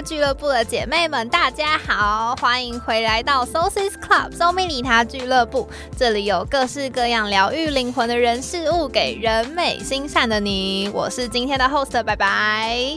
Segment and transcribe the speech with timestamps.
[0.00, 5.68] 俱乐部的姐妹们，大家好，欢迎回来到 Sosis Club 周密理他俱乐部。
[5.96, 10.90] 这里有各式各样疗愈灵魂的人事物，给人美心善的你。
[10.92, 12.96] 我是今天的 host，拜拜。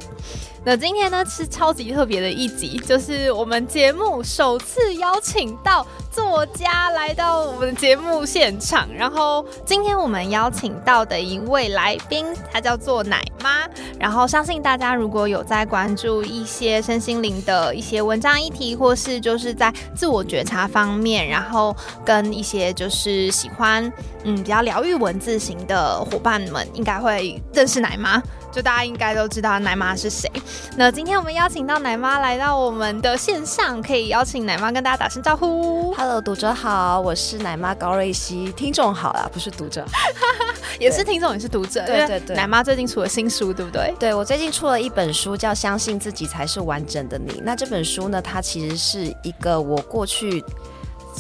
[0.66, 8.88] 那今天呢是超级特别的一集，就是我们节目首次邀请到作家来到我们的节目现场。
[8.94, 13.68] 然后今天我们邀请到的一位来宾，她叫做奶妈。
[13.98, 23.92] 然后相信大家如果有在关注一些身心灵的一些文章议题，或是就是在自我觉察方面，然后跟一些就是喜欢
[24.24, 28.22] 嗯比较疗愈文字型的伙伴们，应该会认识奶妈。
[28.52, 30.30] 就大家应该都知道奶妈是谁。
[30.76, 35.94] 那今天我们邀请到奶妈来到我们的线上，可以邀请奶妈跟大家打声招呼。
[35.94, 38.52] Hello，读者好，我是奶妈高瑞希。
[38.54, 39.86] 听众好啦，不是读者，
[40.80, 41.86] 也是听众，也是读者。
[41.86, 42.36] 对对对。
[42.36, 43.94] 奶妈最近出了新书，对不对？
[44.00, 47.32] 对，我最近出了一本书，叫《相信自己才是完整的你》。
[47.44, 50.44] 那这本书呢，它其实是一个我过去。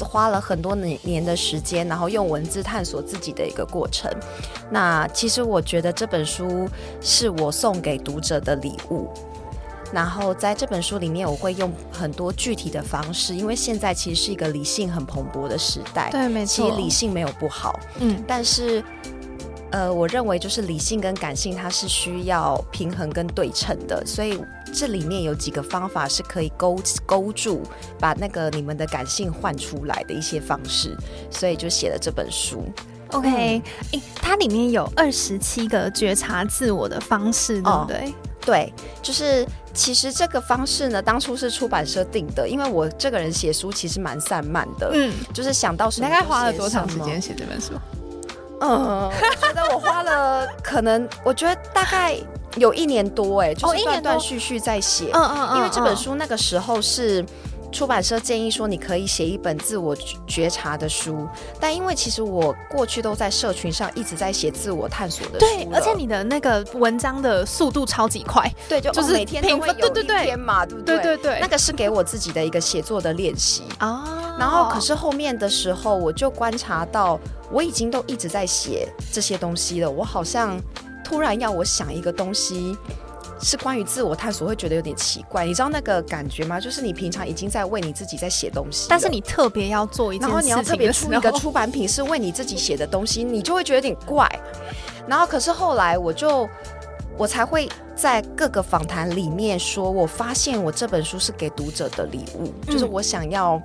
[0.03, 4.11] 花了很多年年的时间，然后用文字探索自己的一个过程。
[4.71, 6.67] 那其实我觉得这本书
[7.01, 9.09] 是我送给读者的礼物。
[9.91, 16.09] 然后在这本书里面，我会用很多具体的方式，因为现在其实是一个理性很蓬勃的时代。
[16.11, 16.63] 对，没错。
[16.65, 18.83] 其实理性没有不好，嗯，但是。
[19.71, 24.39] 呃，我认为就是理性跟感性，它是需要平衡跟对称的，所以
[24.73, 27.61] 这里面有几个方法是可以勾勾住，
[27.99, 30.97] 把那个你们的感性换出来的一些方式，
[31.29, 32.65] 所以就写了这本书。
[33.11, 38.13] OK，诶，它里面有二十七个觉察自我的方式，对不对？
[38.41, 47.73] 对，就是其实这个方式呢，当初是出版社定的，因为我这个人写书其实蛮散漫的，嗯，就是想到什么，大概花了多长时间写这本书？
[48.61, 52.15] 嗯，我觉得我花了可能，我觉得大概
[52.55, 55.09] 有一年多，哎，就是断断续续在写。
[55.13, 57.23] 嗯嗯嗯，因为这本书那个时候是
[57.71, 61.27] 出版社建议说你可以写一本自我觉察的书，
[61.59, 70.97] 但因为其实我过去都在社群上一直在写自我探索的书，对，而且你的那个文章的速度超级快，对，就就是每天都会有一篇嘛，对不对？
[70.97, 74.28] 对对对，那个是给我自己的一个写作的练习啊。
[74.39, 77.19] 然后可是后面的时候，我就观察到。
[77.51, 80.55] 我已经都一直在写这些东西了，我好像
[81.03, 82.77] 突然要我想一个东西
[83.41, 85.47] 是关于自我探索，会觉得有点奇怪。
[85.47, 86.59] 你知道那个感觉吗？
[86.59, 94.29] 就是你平常已经在为你自己在写东西，但是你特别要做一件，然后你要特别出一个出版品是为你自己写的东西，你就会觉得有点怪。
[95.07, 96.47] 然后可是后来我就
[97.19, 103.61] 我才会在各个访谈里面说，我发现我这本书是给读者的礼物，就是我想要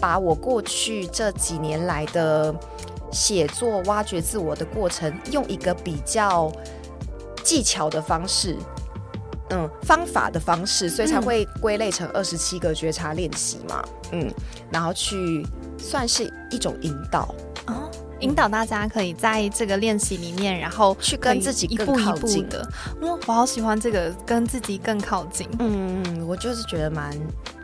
[0.00, 2.54] 把我过去这几年来的。
[3.10, 6.52] 写作挖掘自我的过程，用一个比较
[7.42, 8.54] 技巧的方式，
[9.48, 13.82] 嗯，方法的方式，所以才会归类成二十七个觉察练习嘛，
[14.12, 14.30] 嗯，
[14.70, 15.42] 然后去
[15.78, 17.47] 算是一种引导哦，
[18.20, 22.68] 引导大家可以在这个练习里面，然后去跟自己一步一步的，
[23.00, 27.16] 嗯，我好喜欢这个跟自己更靠近，嗯，我就是觉得蛮，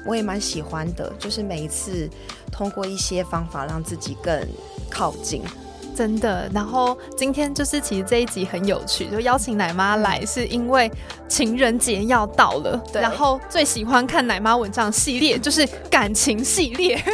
[0.07, 2.09] 我也蛮喜欢的，就是每一次
[2.53, 4.47] 通过一些方法让自己更。
[4.91, 5.43] 靠近，
[5.95, 6.49] 真的。
[6.53, 10.91] 然后今天就是其实这一集很有趣，就邀请奶妈来，是因为
[11.29, 12.81] 情人节要到了。
[12.93, 13.01] 对。
[13.01, 17.03] 然后最喜欢看奶妈文章系列就是感情系列。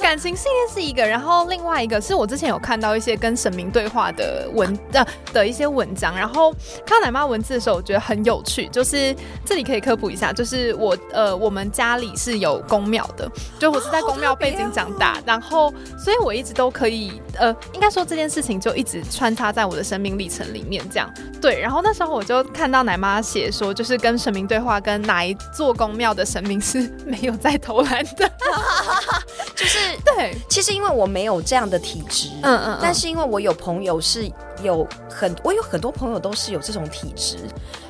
[0.00, 6.52] 感情系列是一个，然后另外一个是我之前有看到一些跟神明对话的文呃的一些文章，然后
[6.86, 8.66] 看到奶妈文字的时候，我觉得很有趣。
[8.68, 9.14] 就是
[9.44, 21.08] 这里可以科普一下，就是我呃我们家里是有宫庙的，就我是在宫庙背景长大，然后所以我一直都可以呃，应该说这件事情就一直穿插在我的生命历程里面，这样
[21.40, 21.60] 对。
[21.60, 28.30] 然后那时候我就看到奶妈写说，就是跟神明对话，跟哪一座宫庙的神明是没有在投篮的，
[29.54, 29.78] 就是。
[30.02, 34.30] 对，其实因为我没有这样的体质，嗯嗯，但是因为我有朋友是
[34.62, 37.38] 有很，我有很多朋友都是有这种体质，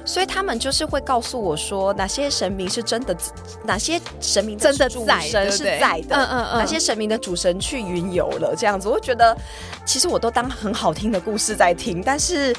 [0.04, 3.16] 所以他们就是会告诉我说哪些神明是真的，
[3.64, 9.36] 哪些神明真的主神是在的，嗯嗯嗯，哪些神明的主神去云游了，这样子，我觉得
[9.84, 12.54] 其实我都当很好听的故事在听，但是。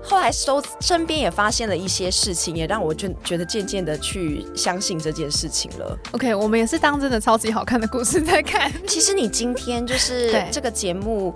[0.00, 5.98] 后来收身边也发现了一些事情，也让我就觉得渐渐的去相信这件事情了。
[6.12, 8.72] OK，我们也是当真的超级好看的故事在看。
[8.86, 11.34] 其实你今天就是这个节目，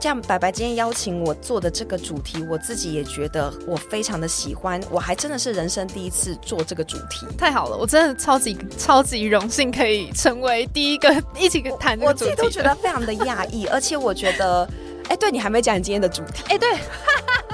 [0.00, 4.80] 这样白白今天邀请我做的这个主题，我自己也觉得我非常的喜欢。
[4.90, 7.76] 我还真的是人生第一次做这个主题，太好了！
[7.76, 14.66] 我真的超级超级荣幸可以成为第一个一起谈这个主题，我自己都觉得非常的讶异，而且我觉得，
[15.08, 16.66] 哎，对你还没讲你今天的主题，哎，对。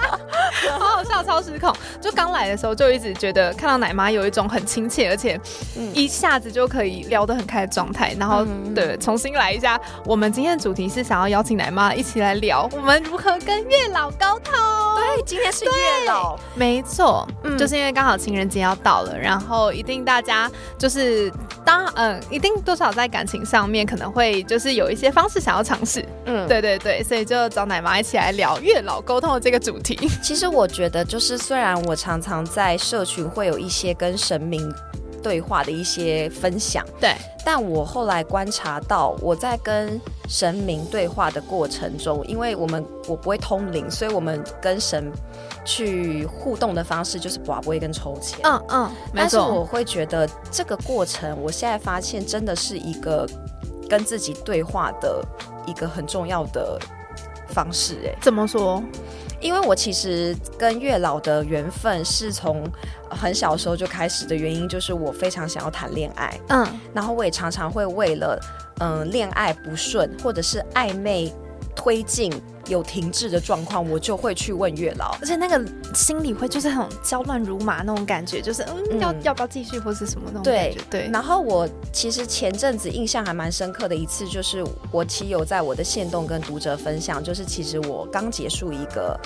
[0.79, 1.73] 好好笑，超失控。
[2.01, 5.39] 就刚来的时候就一直觉得看到奶妈有一种很亲切，而且
[5.93, 8.15] 一下子就可以聊得很开的状态。
[8.19, 14.55] 然后对，重新来一下，我们今天的主题是想要邀请奶妈一起来聊我们如何跟月老沟通。
[14.97, 15.71] 对，今天是月
[16.07, 21.31] 老，没错，嗯就是因为刚好情人节要到了，然后一定大家就是
[21.65, 26.05] 当嗯，一定多少在感情上面可能会就是有一些方式想要尝试。
[26.25, 29.96] 嗯，对对对，所以就找奶妈一起来聊月老沟通的这个主题。
[30.23, 34.73] 其实我觉得，就是虽然我常常在社群会有一些跟神明
[35.23, 37.15] 对话的一些分享，对，
[37.45, 45.11] 但我后来观察到，我在跟神明对话的过程中，因为我们我不会通灵，所以我们跟神
[45.65, 53.29] 去互动的方式就是寡不会跟抽签，嗯嗯，但是我会觉得这个过程，我现在发现真的是一个
[53.89, 55.25] 跟自己对话的
[55.67, 56.79] 一个很重要的
[57.49, 57.97] 方式。
[58.05, 58.81] 哎，怎么说？
[59.47, 62.69] 因为我其实跟月老的缘分是从
[63.09, 68.41] 很小时候就开始的原因，就是我非常想要谈恋爱，嗯，然后我也常常会为了
[68.81, 71.33] 嗯恋爱不顺或者是暧昧
[71.77, 72.33] 推进
[72.67, 75.65] 有停滞的状况，我就会去问月老，而且那个
[75.95, 81.11] 心里会就是很焦乱如麻那种感觉，就是嗯要要不要继续或是什么那种感觉，对。
[81.13, 89.17] 然后我其实前阵子印象还蛮深刻的一次，就是我其实有在我的线动跟读者分享，就是其实我刚结束一个。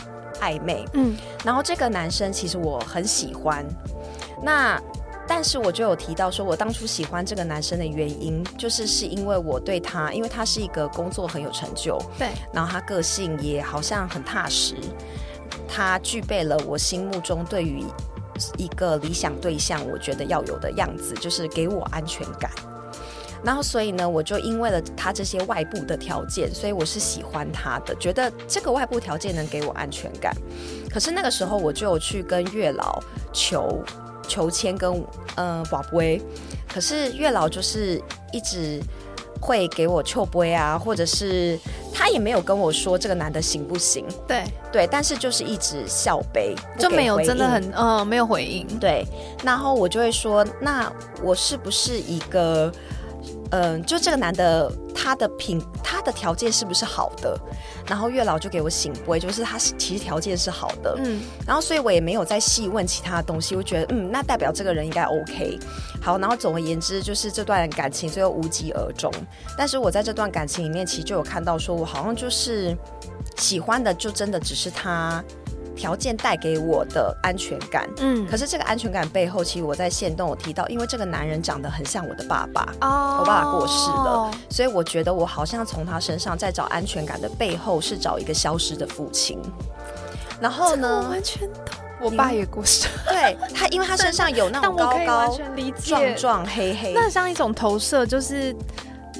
[0.40, 1.14] 暧昧，嗯，
[1.44, 3.62] 然后这个男生其实我很喜欢，
[4.42, 4.80] 那
[5.32, 14.74] 但是我就有提到说，我当初喜欢这个男生的原因，就是是因为我对他，因为他是一个工作很有成就，对，然后他个性也好像很踏实，
[15.68, 17.84] 他具备了我心目中对于
[18.56, 22.50] 一个理想对象，我觉得要有的样子，就是给我安全感。
[23.44, 30.36] 然后，所以呢，我就因为了他这些外部的条件，所以我是喜欢他的，觉得这个外部条件能给我安全感。
[30.90, 33.00] 可是那个时候，我就有去跟月老
[33.32, 33.82] 求
[34.26, 35.04] 求签跟
[35.36, 36.20] 嗯宝贝，
[36.72, 38.00] 可是月老就是
[38.32, 38.80] 一直
[39.40, 41.58] 会给我求杯啊，或者是
[41.92, 44.04] 他也没有跟我说这个男的行不行？
[44.26, 48.66] 对对，但是就是一直笑杯，就没有真的很嗯没有回应。
[48.78, 49.04] 对，
[49.44, 52.72] 然后我就会说，那我是不是一个？
[53.50, 57.38] 嗯，就这个男的，他的品，他的条件是不是好的？
[57.86, 60.96] 然后月老就给我醒杯，就是他其实条件是好的。
[61.02, 65.58] 嗯，然后所以我也没有再细问其他的东西，我觉得嗯，那代表这个人应该 OK。
[66.00, 69.12] 好，然后总而言之，就是这段感情最后无疾而终。
[69.58, 72.76] 但是我在这段感情里面，其实就有看到，说我好像就是
[73.36, 75.22] 喜欢的，就真的只是他。
[75.76, 89.40] 条件带给我的安全感，嗯，可是这个安全感背后，其实我在线动有提到，因为这个男人长得很像我的爸爸，哦，我爸爸过世了，所以我觉得我好像从他身上在找安全感的背后，是找一个消失的父亲。
[90.40, 91.64] 然后呢，完全懂，
[92.00, 95.38] 我爸也过世，对他，因为他身上有那种 高高
[95.82, 98.54] 壮壮黑黑，那像一种投射，就是。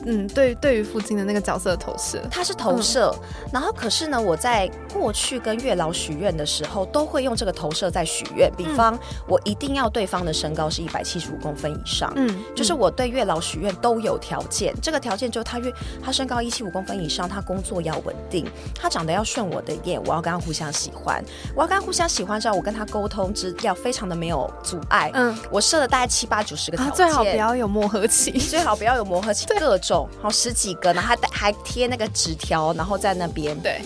[0.06, 3.14] 嗯，对，对于父亲的那个角色的投射，他是投射。
[3.52, 8.50] 然后，可是呢，我在过去跟月老许愿的时候，都会用这个投射在许愿。
[8.56, 12.12] 比方，我一定要对方的身高是一百七十五公分以上。
[12.16, 14.74] 嗯，就是我对月老许愿都有条件。
[14.80, 21.22] 这个条件就是他月他身高一七五公分以上，他工作要稳定，他长得要顺我的眼，我要跟他互相喜欢，
[21.54, 25.10] 我要跟他互相喜欢之后，我跟他沟通之要非常的没有阻碍。
[25.14, 29.89] 嗯，我设了大概七八九十个条件，最好不要有磨合期，最好不要有磨合期，各种。
[30.20, 33.58] 好十几个，然后还还贴那个纸条，然后在那边。
[33.60, 33.80] 对，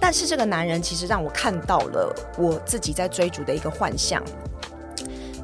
[0.00, 4.22] 但是这个男人其实让我看到了我自己在追逐的一个幻象。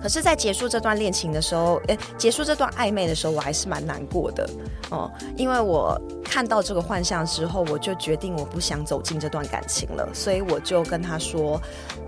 [0.01, 4.49] 可是，在结束这段恋情的时候，诶，结束这段暧昧的时候，我还是蛮难过的
[4.91, 11.61] 哦，因为我看到这个幻象之后，我就决定我不想走进这段感情了，所以我就跟他说，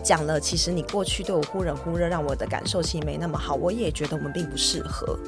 [0.04, 5.18] 讲了，其实你过去对我忽冷忽热，让我的感受其实没那么好，我也觉得我们并不适合。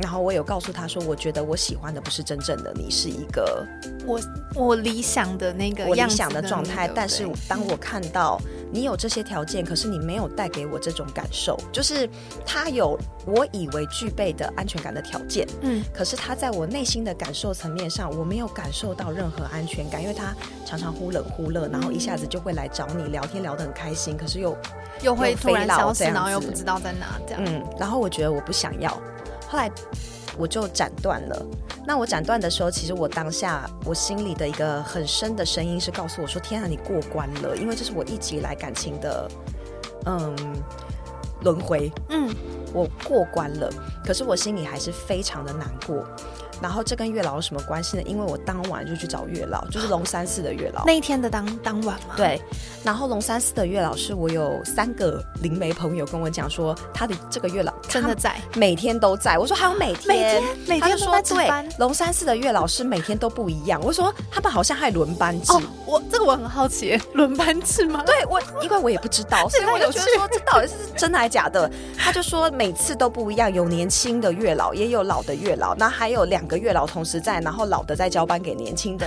[0.00, 3.66] 然后我有告诉他说，我觉得我喜欢的不是真正的你，是一个
[4.06, 4.20] 我
[4.54, 6.90] 我理想的那个我理想的状态。
[6.94, 8.40] 但是当我看到
[8.72, 12.08] 你有这些条件，可是你没有带给我这种感受，就是
[12.46, 24.56] 他有我以为具备的安全感的条件，嗯，可是他在我内心的感受层面上，我没有感受到任何安全感，因为他常常忽冷忽热，然后一下子就会来找你聊天，聊得很开心，可是又
[25.02, 28.96] 又会突然消失，然后又不知道在哪，这样，嗯，然后我觉得我不想要。
[29.50, 29.70] 后来
[30.38, 31.46] 我就斩断了。
[31.84, 39.28] 那我斩断的时候，其实我当下我心里的一个很深的声音是告诉我说：“天啊，你过关了！”因为这是我一直以来感情的
[40.06, 40.36] 嗯
[41.42, 41.90] 轮回。
[42.10, 42.32] 嗯，
[42.72, 43.68] 我过关了，
[44.04, 46.06] 可是我心里还是非常的难过。
[46.60, 48.02] 然后这跟月老有什么关系呢？
[48.04, 50.84] 因为我当晚就去找月老，就是龙山寺的月老。
[50.86, 52.14] 那一天的当当晚吗？
[52.16, 52.40] 对，
[52.84, 59.38] 然后龙山寺的月老是我有三个灵媒朋友跟我讲说，他的这个月老真的在，每天都在。
[59.38, 63.80] 我说还有每天，每他就说天说对。，龙山寺的月老是每天都不一样。
[63.82, 65.52] 我说他们好像还轮班制。
[65.52, 68.02] 哦，我这个我很好奇，轮班制吗？
[68.04, 71.70] 对我，因为我也不知道， 所以我就觉得说这到底是真的还是假的。
[71.96, 79.06] 他就说每次都不一样，有年轻的月老，也有老的月老，那还有两个月老同时在，然后老的在交班给年轻的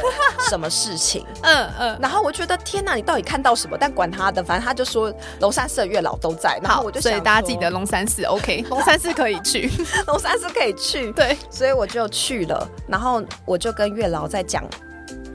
[0.49, 1.25] 什么事情。
[1.43, 1.99] 嗯嗯。
[2.01, 3.77] 然后我觉得天哪，你到底看到什么？
[3.77, 9.69] 但管他的，反正他就说龙山寺的月老都在，然后，我就想所以大家记得龙山寺，OK， 龙山寺可以去。
[10.07, 14.63] 龙山寺可以去，对，所以我就去了，然后我就跟月老在讲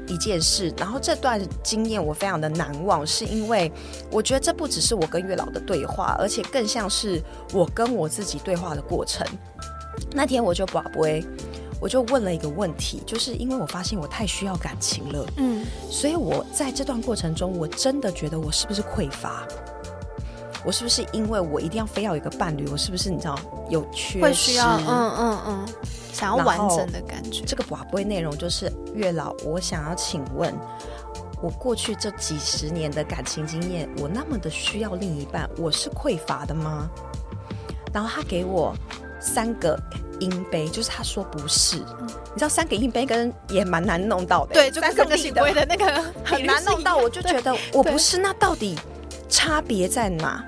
[0.06, 3.70] 一件事，然后这段经验我非常的难忘，是因为
[4.10, 7.22] 我觉得这不只是我跟月老的对话，而且更像是
[7.52, 9.26] 我跟我自己对话的过程。
[10.12, 11.22] 那天我就把不会，
[11.80, 19.47] 我就问了一个问题，就是因为我发现我太需要感情了，嗯，所以我在这段过程中，我真的觉得我是不是匮乏？
[20.64, 22.66] 我是不是因为我一定要非要有一个伴侣？
[22.68, 23.38] 我是不是你知道
[23.70, 24.23] 有缺失？
[24.23, 25.68] 会需要，嗯嗯嗯，
[26.12, 27.44] 想要完整的感觉。
[27.44, 30.52] 这个宝贝内容就是月老，我想要请问，
[31.40, 36.90] 我过去这几十年的感情经验，我那么的需要另一半，我是匮乏的吗？
[37.92, 38.75] 然后他给我
[39.20, 39.80] 三个
[40.20, 48.78] 音杯，就是他说不是，你知道三个音杯跟也蛮难弄到的，对，就三个个立的醒杯的那个 很难弄到，我就觉得我不是，那到底
[49.28, 50.44] 差别在哪？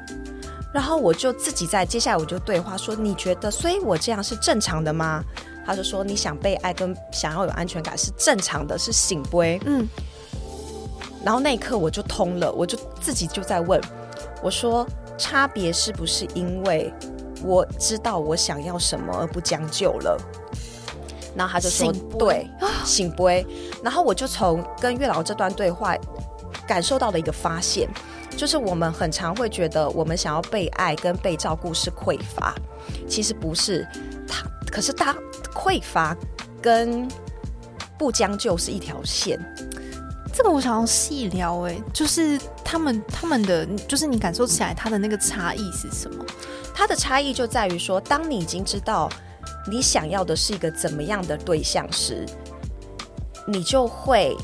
[0.73, 5.25] 然后我就自己在接下来我就对话说，你觉得，所以我这样是正常的吗？
[5.67, 9.61] 他就说，你想被爱跟想要有安全感是正常的，是醒杯。
[9.65, 9.89] 嗯，
[11.25, 13.81] 然后那一刻我就通了，我就自己就在问，
[14.43, 14.87] 我说
[15.19, 16.93] 差别是不是因为
[17.43, 20.19] 我知道我想要什么而不将就了？
[21.37, 22.49] 然后他就说对，
[22.85, 23.47] 醒杯。
[23.83, 25.95] 然后我就从跟月老这段对话
[26.67, 27.89] 感受到了一个发现，
[28.37, 32.55] 就是我们很常会觉得我们想要被爱跟被照顾是匮乏，
[33.09, 33.87] 其实不是。
[34.27, 35.17] 他可是他
[35.55, 36.17] 匮乏
[36.61, 37.09] 跟
[37.97, 39.39] 不将就是一条线。
[40.33, 46.25] 这个我想要细聊，哎，就是他们他们的，就是你感受起来他的那个差异是什么？
[46.81, 49.07] 它的差异就在于说，当你已经知道
[49.71, 52.25] 你想要的是一个怎么样的对象时，
[53.47, 54.35] 你就会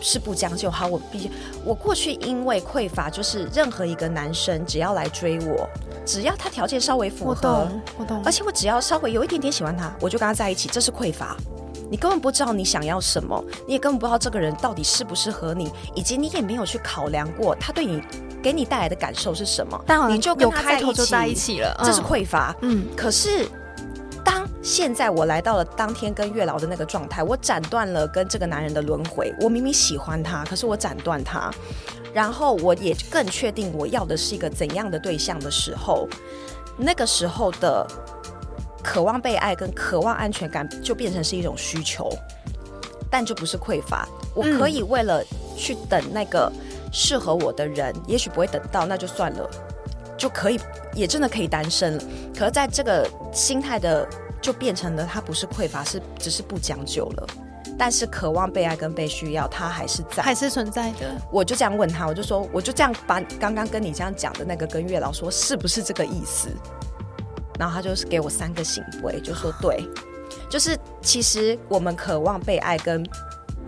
[0.00, 0.68] 是不将就。
[0.68, 1.30] 好，我必须，
[1.64, 5.68] 我过去因为匮乏，就是任何一个男生只要来追我，
[6.04, 8.32] 只要他条件稍微符合我懂，，我懂而。
[8.32, 11.36] 且我只要稍微有一点点喜欢他，我就跟他在一起，这是匮乏。
[11.90, 18.02] 你根本不知道你想要什么，你也根本不知道这个人到底适不适合你，以及你也没有去考量过他对你
[18.42, 19.80] 给你带来的感受是什么。
[19.86, 22.54] 但你就跟有他开头就在在一一起了，这是嗯匮乏。
[22.62, 23.48] 嗯可是，
[24.24, 29.34] 当现在我来到了当天跟月老的那个状态，我斩断了跟这个男人的轮回。
[29.40, 31.50] 我明明喜欢他，可是我斩断他，
[32.12, 36.08] 然后我也更确定我要的是一个怎样的对象的时候，
[36.76, 37.86] 那个时候的
[38.86, 42.08] 渴望被爱跟渴望安全感就变成是一种需求，
[43.10, 44.08] 但就不是匮乏。
[44.32, 45.24] 我嗯可以为了
[45.56, 46.50] 去等那个
[46.92, 49.50] 适合我的人，也许不会等到，那就算了。
[50.16, 50.60] 就可以，
[50.94, 52.04] 也真的可以单身了。
[52.38, 54.08] 可是在这个心态的，
[54.40, 57.26] 就变成了他不是匮乏，是只是不讲究了。
[57.76, 60.22] 但是渴望被爱跟被需要，他还是在。
[60.22, 61.20] 还是存在的。
[61.32, 66.48] 我就这样问他，我就说，我就这样把刚刚跟你这样讲的那个跟月老说，是不是这个意思？
[67.58, 69.88] 然后他就是给我三个行为，就说对，
[70.50, 73.04] 就是其实我们渴望被爱跟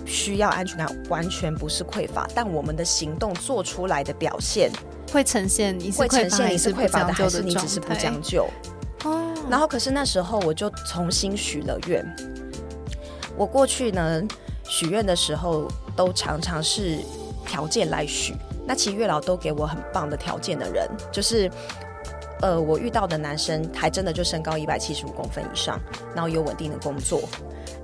[0.05, 4.71] 需要安全感，完全不是匮乏，但我们的行动做出来的表现，
[5.13, 8.49] 会呈现你是会呈匮乏现你是匮乏的，还是你只是不将就？
[9.05, 12.05] 哦，然后可是那时候我就重新许了愿。
[13.37, 14.23] 我过去呢
[14.65, 16.99] 许愿的时候都常常是
[17.47, 18.35] 条件来许，
[18.67, 21.51] 那其实月老都给我很棒的条件的人，就是。
[22.41, 25.81] 呃，我遇到的男生还真的就身高一百七十五公分以上，
[26.15, 27.21] 然后有稳定的工作，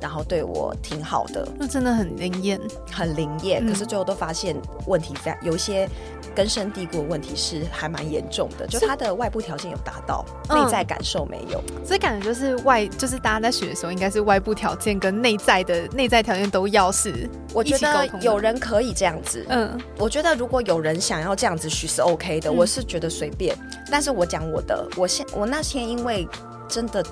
[0.01, 2.61] 然后对我挺好的，那真的很灵验。
[2.91, 3.65] 很灵验。
[3.65, 4.55] 嗯可是最后都发现
[4.87, 5.89] 问题非常有一些
[6.35, 11.63] 根深蒂固的问题是还蛮严重的，就是他的外部条件有达到，嗯内在感受没有。
[11.85, 23.57] 所以感觉就是外，就是大家在学的时候，应该是外部条件跟内在的内在条件都要是，我觉得有人可以这样子，嗯，我觉得如果有人想要这样子许是 OK 的，嗯我是觉得随便。
[23.91, 26.27] 但是我讲我的，我现我那天因为
[26.69, 27.05] 真的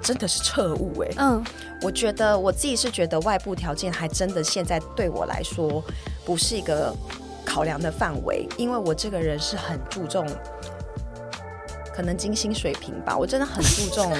[0.00, 1.44] 真的是彻悟哎、嗯，
[1.82, 5.82] 我觉得我自己是觉得外部条件还真的现在对我来说
[6.24, 6.94] 不是一个
[7.44, 10.26] 考量的范围，因为我这个人是很注重
[11.94, 14.12] 可能金星水平吧，我真的很注重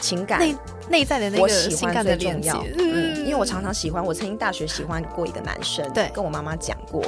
[0.00, 0.56] 情感 内
[0.88, 6.10] 内在的那我个情喜欢感的连接最重要，，嗯，因为我常常喜欢，我曾经大学喜欢过一个男生，对。
[6.12, 7.02] 跟我妈妈讲过，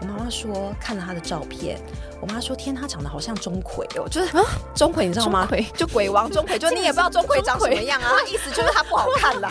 [0.00, 1.78] 我妈妈说看了他的照片，
[2.20, 4.30] 我妈说天，他长得好像钟馗哦，就是
[4.74, 5.46] 钟馗，你知道吗？
[5.74, 9.50] 就鬼王钟馗， 就你也不知道钟馗长什么样啊，意思就是他不好看啦。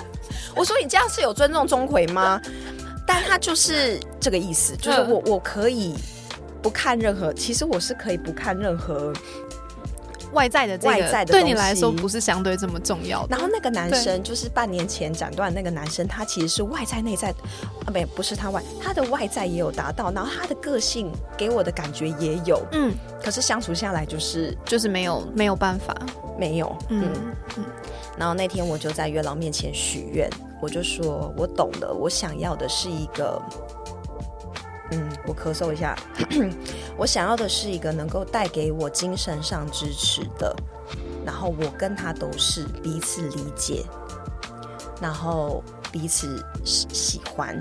[0.56, 2.40] 我说你这样是有尊重钟馗吗？
[3.06, 5.94] 但他就是这个意思，就是嗯我我可以
[6.62, 9.12] 不看任何，其实我是可以不看任何。
[10.32, 13.36] 外在的这个外在的对你来说不是相对这么重要的。
[13.36, 25.94] 然后那个男生就是半年前斩断那个男生，他其实是外在内在，啊不不是他外，他的外在也有达到，然后他的个性给我的感觉也有，嗯，可是相处下来就是就是没有没有办法，
[26.38, 27.12] 没有，嗯
[27.56, 27.64] 嗯。
[28.16, 30.28] 然后那天我就在月老面前许愿，
[30.60, 33.40] 我就说我懂了，我想要的是一个。
[34.94, 35.96] 嗯，我咳嗽一下。
[36.98, 40.54] 我想要的是一个能够带给我精神上支持的，
[41.24, 43.86] 然后我跟他都是彼此理解，
[45.00, 47.58] 然后彼此喜喜欢，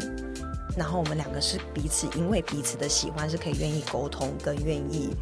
[0.76, 5.16] 然后我们两个是彼此因为彼此的喜欢是可以愿意沟通，跟愿意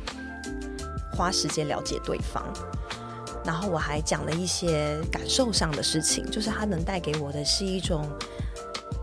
[1.16, 2.44] 花时间了解对方。
[3.50, 8.08] 然后我还讲了一些感受上的事情，就是他能带给我的是一种，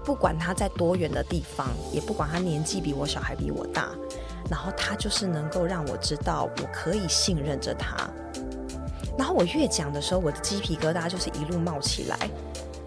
[0.05, 3.89] 不管他在多远的地方，也不管他年纪比我小还比我大，
[4.49, 8.09] 然后他就是能够让我知道我可以信任着他。
[9.19, 12.17] 然后我越讲的时候，我的鸡皮疙瘩就是一路冒起来。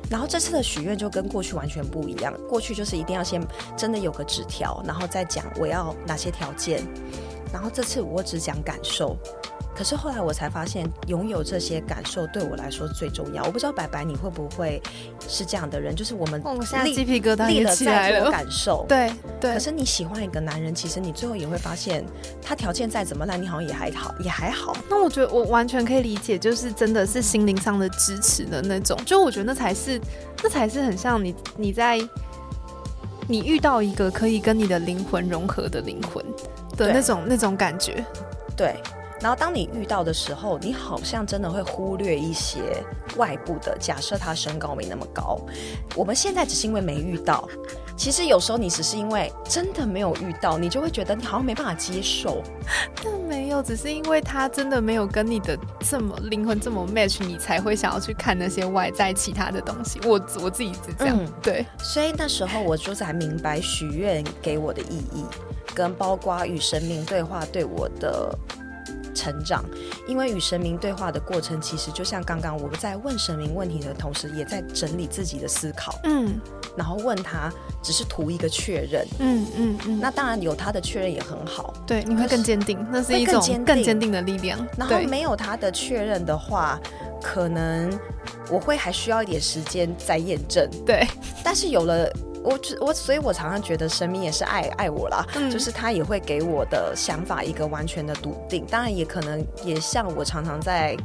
[0.10, 6.82] 然后这次的许愿就跟过去完全不一样，过去就是一定要先真的有个纸条，然后再讲我要哪些条件，
[7.52, 9.18] 然后这次我只讲感受。
[9.80, 13.46] 可是后来我才发现，拥有这些感受对我来说最重要。
[13.46, 14.82] 我不知道白白你会不会
[15.26, 18.30] 是这样的人，就是我们哦我现在立鸡皮疙瘩也立了起来再多。
[18.30, 19.10] 感受，对
[19.40, 22.06] 对可，是你喜欢一个男人，其实你最后也会发现，
[22.42, 24.76] 他条件再怎么烂，你好像也还好，也还好。
[24.90, 29.00] 那我觉得我完全可以理解，就是真的是心灵上的支持的那种。
[29.06, 29.98] 就我觉得那才是，
[30.44, 31.98] 那才是很像你你在
[33.30, 36.22] 你遇到一个可以跟你的灵魂融合的灵魂
[36.76, 38.04] 的那种那种感觉。
[38.58, 38.76] 对。
[39.22, 42.84] 然后当你遇到的时候，你好像真的会忽略一些
[43.18, 43.78] 外部的。
[43.80, 45.40] 假设他身高没那么高，
[45.96, 47.48] 我们现在只是因为没遇到。
[47.98, 52.42] 其实有时候你只是因为真的没有遇到，你就会觉得你好像没办法接受。
[53.04, 60.00] 但没有，只是因为他真的没有跟你的这么灵魂这么 match，你才会想要去看那些外在其他的东西。
[60.06, 65.26] 我我自己是这样，嗯对，所以那时候我就才明白许愿给我的意义，
[65.76, 68.34] 跟包括与神明对话对我的
[69.14, 69.64] 成长。
[70.08, 76.40] 因为与神明对话的过程，其实就像刚刚我在问神明问题的同时，也在整理自己的思考，嗯
[76.78, 77.52] 然后问他
[77.84, 79.06] 只是图一个确认。
[79.20, 84.60] 嗯嗯嗯，那当然有他的确认也很好，对你会更坚定，那是会一种更坚定的力量。
[84.78, 86.80] 然后没有他的确认的话，
[87.22, 87.92] 可能
[88.50, 90.70] 我会还需要一点时间再验证。
[90.86, 91.06] 对，
[91.44, 92.10] 但是有了
[92.44, 98.66] 我只，我所以，我常常觉得神明也是爱爱我啦，嗯就是他也会给我的想法一个完全的笃定。
[98.70, 100.96] 当然，也可能也像我常常在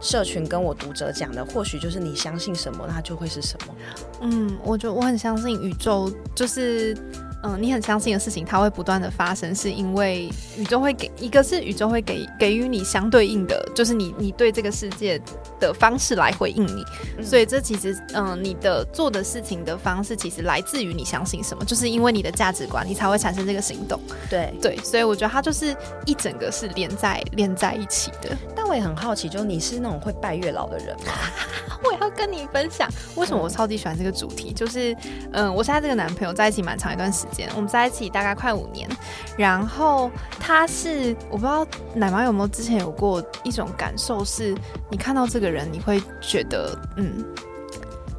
[0.00, 3.74] 社群跟我读者讲的，或许就是你相信什么，它就会是什么。
[4.22, 6.96] 嗯，我觉得我很相信宇宙，就是
[7.44, 15.20] 嗯，你很相信的事情，它会不断的发生，是因为宇宙会给一个是宇宙会给给予你相对应的，就是你你对这个世界
[15.62, 16.84] 的方式来回应你，
[17.16, 24.00] 嗯所以这其实嗯，你的做的事情的方式，其实来自于你相信什么，就是因为你的价值观，你才会产生这个行动。
[24.28, 28.36] 对，对，所以我觉得它就是一整个是连在连在一起的。
[28.56, 31.12] 但我也很好奇，就是你是那种会拜月老的人吗？
[31.84, 34.96] 我要跟你分享为什么我超级喜欢这个主题，就是
[35.32, 38.88] 嗯，我现在这个男朋友在一起蛮长一段时间，我们在一起大概快五年，
[39.36, 44.54] 然后他是我不知道奶妈有没有之前有过一种感受，是
[44.90, 47.24] 你看到这个人，人你会觉得嗯，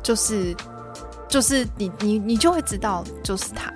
[0.01, 0.55] 就是
[1.27, 3.73] 就是你你你就会知道就是他，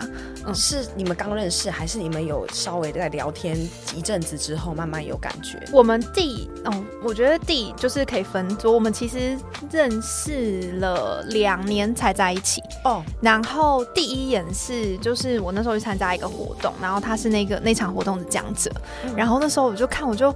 [0.47, 0.55] 嗯。
[0.55, 3.57] 是你们刚认识，还是你们有稍微在聊天
[3.95, 5.61] 一阵子之后，慢慢有感觉？
[5.71, 9.37] 我们第嗯，我觉得第就是可以分组，我们其实
[9.71, 12.61] 认识了两年才在一起。
[12.83, 18.71] 哦，然后第一眼是，就是我那时候去参加一个活动，然后他是那个那场活动的讲者，
[19.05, 19.15] 嗯。
[19.15, 20.33] 然后那时候我就看，我就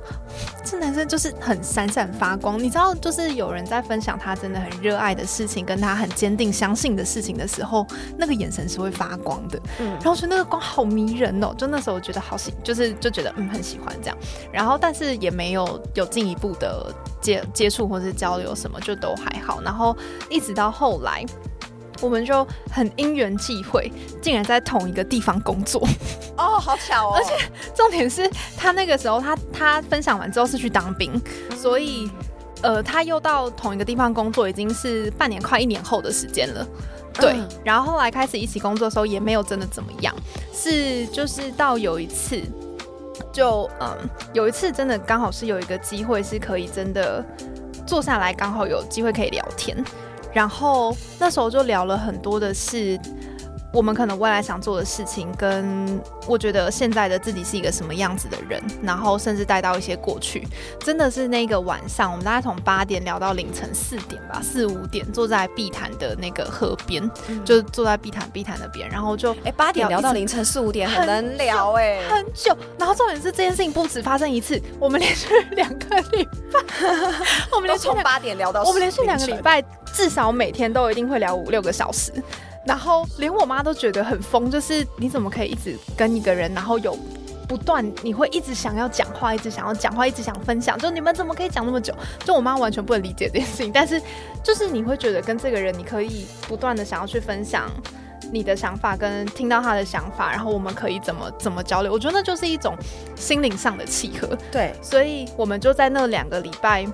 [0.63, 7.85] 这男生就是很闪闪发光，你知道，就是有人在分享他真的很热爱的事情，跟他很坚定相信的事情的时候，
[8.17, 14.17] 那个眼神是会发光的，嗯然后我觉得那个光好迷人哦，就那时候我觉得好喜，就是就觉得嗯很喜欢这样，
[14.51, 19.95] 然后但是也没有有进一步的接接触或是交流什么，就都还好，然后
[20.29, 21.25] 一直到后来。
[22.03, 23.91] 我们就很因缘际会，
[24.23, 25.87] 竟然在同一个地方工作。
[26.35, 27.35] 哦，好巧哦，而且
[27.75, 31.11] 重点是他那个时候他他分享完之后是去当兵，
[31.55, 32.09] 所以
[32.63, 36.65] 呃，他又到同一个地方工作，已经是半年快一年后的时间了。
[37.13, 37.49] 对，嗯。
[37.63, 40.13] 然后后来开始一起工作的时候，也没有真的怎么样，
[40.53, 42.41] 是就是到有一次，
[43.31, 43.97] 就嗯，
[44.33, 47.23] 有一次真的刚好是有一个机会是可以真的
[47.85, 49.77] 坐下来，刚好有机会可以聊天，
[50.33, 52.99] 然后那时候就聊了很多的是。
[53.73, 60.45] 我们可能未来想做的事情，跟我觉得现在的自己是一个什么样子的人，然后甚至带到一些过去，
[60.79, 67.09] 真的是那个晚上，我们大概从八点聊到凌晨四点吧，四五点，坐在碧潭的那个河边，
[67.45, 72.01] 就坐在碧潭碧潭那边，然后就哎，八点聊到凌晨四五点，很能聊哎。
[72.09, 72.55] 很久。
[72.77, 76.59] 然后重点是这件事情不止发生一次，我们连续两个礼拜，
[77.55, 79.61] 我们连续两八点聊到我们连续两个礼拜，
[79.93, 82.11] 至少每天都一定会聊五六个小时。
[82.65, 86.97] 然后连我妈都觉得很疯，就是你怎么可以一直跟一个人，然后有
[87.47, 91.93] 不断，你会一直想要讲话，一直想要讲话，一直想分享，就你们怎么可以讲那么久？
[92.23, 94.01] 就我妈完全不能理解这件事情，但是
[94.43, 97.69] 就是你会觉得跟这个人，你可以不断的想要去分享。
[98.33, 101.91] 你的想法跟听到他的想法，然后我们可以怎么怎么交流？
[101.91, 102.77] 我觉得那就是一种
[103.13, 104.37] 心灵上的契合。
[104.49, 106.87] 对，所以我们就在那两个礼拜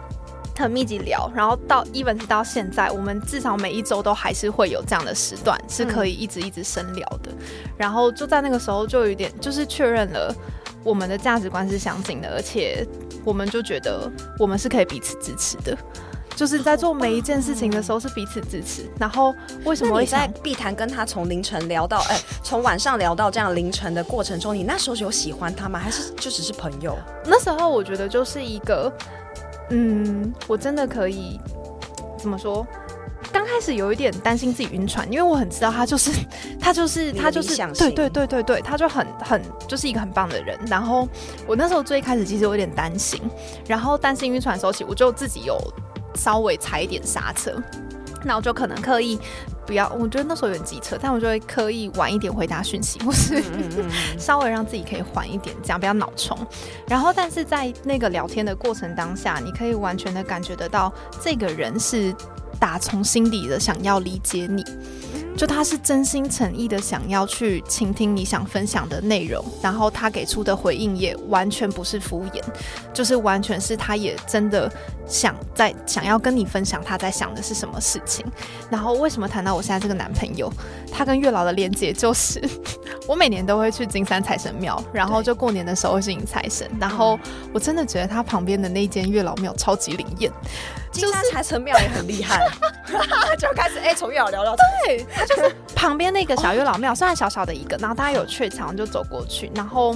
[0.63, 7.31] 很密集聊，然后到 even 是到现在，我们至少每一周都还是会有这样的时段，是可以一直一直深聊的。
[7.77, 10.33] 然后就在那个时候，就有点就是确认了
[10.83, 12.85] 我们的价值观是相近的，而且
[13.23, 15.77] 我们就觉得我们是可以彼此支持的。
[16.35, 25.79] 就是在做每一件事情的时候是彼此支持，然后为什么你在想碧潭跟他从凌晨聊到，哎，从晚上聊到这样凌晨的过程中，你那时候有喜欢他吗？
[25.79, 26.95] 还是就只是朋友？
[27.25, 28.93] 那时候我觉得就是一个，
[29.69, 31.39] 嗯，我真的可以
[32.17, 32.65] 怎么说？
[33.33, 36.11] 刚开始有一点担心自己晕船，因为我很知道他就是
[36.59, 40.57] 他就是他就是想对对对对对，他就很很就是一个很棒的人。
[40.67, 41.07] 然后
[41.45, 43.21] 我那时候最开始其实有点担心，
[43.67, 45.59] 然后担心晕船的时候起，我就自己有
[46.15, 47.61] 稍微踩一点刹车，
[48.23, 49.19] 那我就可能刻意
[49.67, 53.43] 不要，我觉得那时候有点机车，但我就会刻意晚一点回答讯息，或是
[54.17, 56.37] 稍微让自己可以缓一点，这样不要脑冲。
[56.87, 62.15] 然后，但是在那个聊天的过程当下，你可以完全的感觉得到，这个人是
[62.59, 64.63] 打从心底的想要理解你，
[65.35, 72.41] 就他是真心诚意的想要去倾听你想分享的内容，然后他给出的回应也完全不是敷衍，
[72.93, 74.71] 就是完全是他也真的
[75.07, 78.25] 想在想要跟你分享他在想的是什么事情。
[78.69, 80.51] 然后为什么谈到我现在这个男朋友，
[80.91, 82.41] 他跟月老的连接就是，
[83.07, 87.17] 我每年都会去金山财神庙，然后就过年的时候会去迎财神，然后
[87.53, 90.31] 我真的觉得它旁边的那间月老庙超级灵验，
[90.91, 92.45] 金山财神庙也很厉害，
[93.39, 99.95] 就开始哎，从月老聊到对，它就是 旁边那个小月老庙，虽然小小的一个，然后大家有鹊桥就走过去，然后。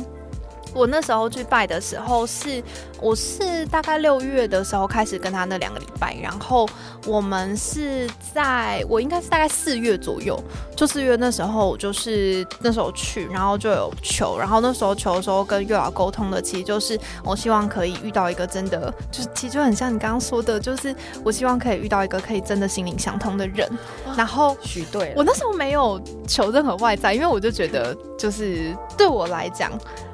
[0.73, 2.63] 我那时候去拜的时候是，
[3.01, 6.67] 我是大概六月的时候开始跟他那两个礼拜，然后
[7.05, 10.41] 我们是在我应该是大概四月左右，
[10.75, 23.69] 就四月那时候我就是那时候去，然后就有求，然后那时候求的时候跟月老沟通的，其实就是我希望可以遇到一个真的，就是其实就很像你刚刚说的，就是我希望可以遇到一个可以真的心灵相通的人，
[24.15, 29.71] 然后许对，我那时候没有求任何外在，因为我就觉得，就是对我来讲，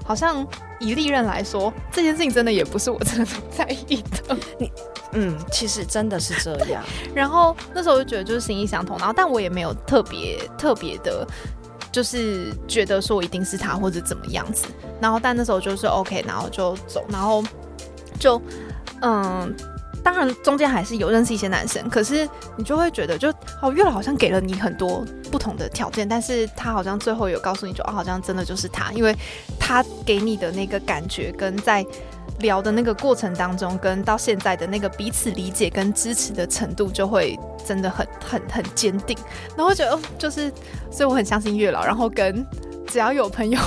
[0.08, 0.48] 好像
[0.80, 4.38] 以利刃来说，这件事情真的也不是我真的在意的。
[4.58, 4.72] 你
[5.12, 6.82] 嗯，其实真的是这样。
[7.13, 11.28] 然后那时候我就觉得就是心意相通，然后但我也没有特别特别的，
[11.91, 14.65] 就是觉得说一定是他或者怎么样子。
[15.02, 17.43] 然后但那时候就是 OK，然后就走，然后
[18.17, 18.41] 就
[19.02, 19.54] 嗯。
[20.08, 23.30] 当然，中间还是有认识一些男生，可是你就会觉得就，
[23.62, 29.13] 哦，月老好像给了你很多不同的条件，但是他好像最后有告诉你就，哦，好像真的就是他，因为
[29.60, 31.86] 他给你的那个感觉跟在
[32.39, 39.17] 聊的那个过程当中，跟到现在的那个彼此理解跟支持的程度，就会真的很很很坚定。
[39.58, 40.50] 然后觉得，就是，
[40.89, 41.84] 所以我很相信月老。
[41.84, 42.48] 然后跟
[42.88, 43.60] 只要有朋友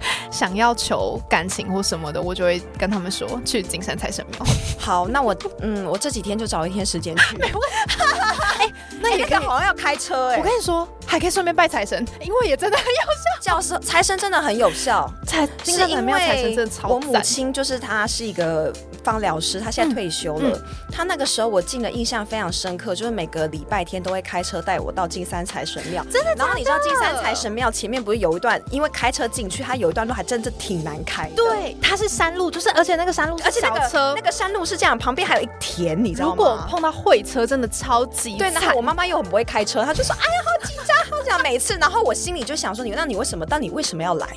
[0.30, 4.46] 想要求感情或什么的，我就会跟他们说去金山财神庙。
[4.78, 7.38] 好，那我嗯，我这几天就找一天时间去。
[9.00, 9.34] 那也可以。
[9.34, 17.18] 哎那个好像要开车哎、我跟你说，还可以顺便拜财神，因为也真的很有效教授财神真的很有效，财金山财庙财神为真的超我母。
[17.20, 18.72] 亲就是她是一个
[19.04, 20.60] 芳疗师，她现在退休了。
[20.90, 26.04] 她那个时候我进的印象非常深刻，就是每个礼拜天都会开车带我到金山财神庙。
[26.10, 31.36] 真的，然后你知道金山财神庙前面不是有一段，因为开车进去，它有一段路还真的挺难开的。。
[31.36, 36.34] 对，它是山路，就是而且那个山路是而且那个车那，个山路是这样，旁边还有一田，你知道吗？
[36.36, 43.46] 如果碰到会车，真的超级对，然后我妈妈又很不会开车，她就说：“哎呀，好紧张，好紧张。”每次，然后我心里就想说：“你，那你为什么？
[43.46, 44.28] 但你为什么要来？”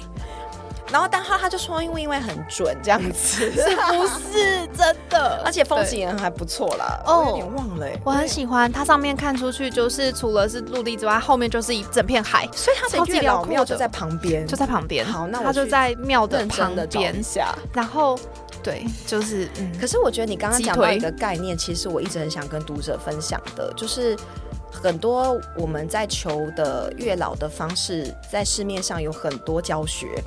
[0.91, 5.41] 然后但他他就说因为因为很准这样子，是不是真的？
[5.45, 7.01] 而且风景也还不错啦。
[7.05, 15.05] 哦，有点忘了，我很喜欢它上面看出去就是除了是陆地之外，后面就是一整片海，所以它的月老庙就在旁边，就在旁边。
[15.05, 18.19] 好，那它就在庙的旁边下，然后。
[18.63, 19.49] 对，就是。
[19.57, 24.15] 嗯可是我觉得你刚刚讲到一个概念，其实我一直很想跟读者分享的，就是
[24.71, 30.23] 很多我们在求的月老的方式，在市面上有很多教学，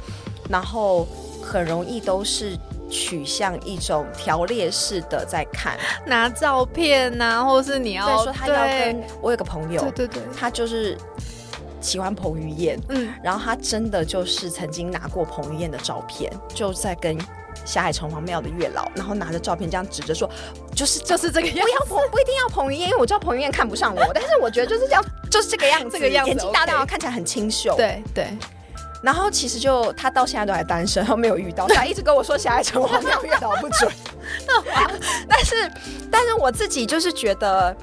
[0.49, 1.07] 然后
[1.43, 2.57] 很容易都是
[2.91, 10.97] 取向一种条列式的在看，拿照片呐，或是你要说他要跟我有个朋友，对对对，他就是
[11.81, 17.17] 喜欢彭于晏，嗯，然后他真的就是曾经拿过彭于晏的照片，就在跟。
[17.65, 20.29] 下海城隍庙的月老，然后拿着照片这样指着说，
[20.75, 28.27] 就是就是这个样，不要彭不一定要彭于晏，因为我知道彭于晏看不上我，但是我觉得就是这样，就是这个样子， 这个样子，眼睛大大，看起来很清秀，对对。
[29.05, 33.93] 然后其实就他到现在都还单身，他没有遇到，他一直跟我说下海城隍庙月老不准。
[35.29, 35.71] 但是
[36.11, 37.77] 但是我自己就是觉得，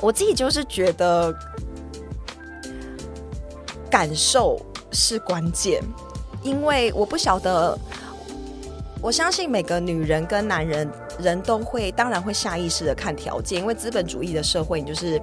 [0.00, 1.32] 我自己就是觉得
[3.88, 5.80] 感受是关键，
[6.42, 7.78] 因为我不晓得。
[9.00, 15.22] 我相信每个女人跟男人人都会，当然会下意识的看条件，因为资本主义的社会，你就是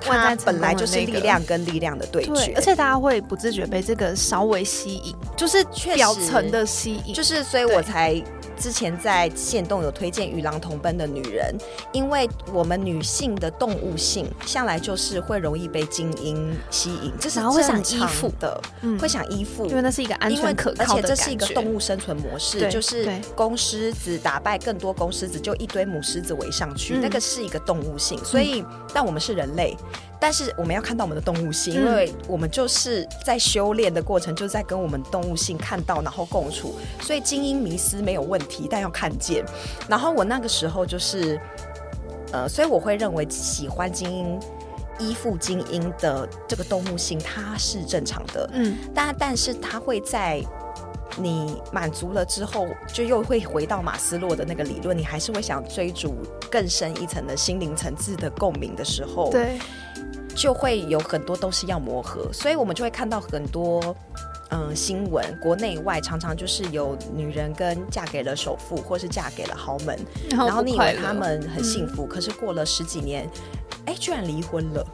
[0.00, 8.22] 它本来就是力量跟力量的对决，而且大家会不自觉被这个稍微吸引，就是表层的吸引，就是所以我才。
[8.58, 11.54] 之前在线动有推荐与狼同奔的女人，
[11.92, 18.60] 因为我们女性的动物性向来就是会容易被精英吸引，这是会想依附的，
[19.00, 28.18] 会想依附，因为那是一个安全可靠的而且这是一个动物生存模式，就是公狮子打败更多公狮子，就一堆母狮子围上去，那个是一个动物性。
[28.24, 29.76] 所以，但我们是人类。
[30.20, 36.74] 但是我们要看到我们的动物性，因为我们就是在修炼的过程，就是在跟我们动物性看到，然后共处。
[37.00, 39.44] 所以精英迷失没有问题，但要看见。
[39.88, 41.40] 然后我那个时候就是，
[42.32, 44.40] 呃，所以我会认为喜欢精英、
[44.98, 48.50] 依附精英的这个动物性，它是正常的。
[48.52, 50.42] 嗯，但但是它会在
[51.16, 56.16] 你满足了之后，就又会回到马斯洛的那个理论，你还是会想追逐
[56.50, 59.58] 更深一层的心灵层次的共鸣的时候，对。
[60.38, 63.94] 就会有很多东西要磨合，所以我们就会看到很多
[64.50, 69.98] 嗯新闻，国内外常常就是有女人跟嫁给了首富，或是嫁给了豪门，
[70.30, 73.28] 然后你以为他们很幸福，可是过了十几年，
[73.86, 74.86] 哎，居然离婚了。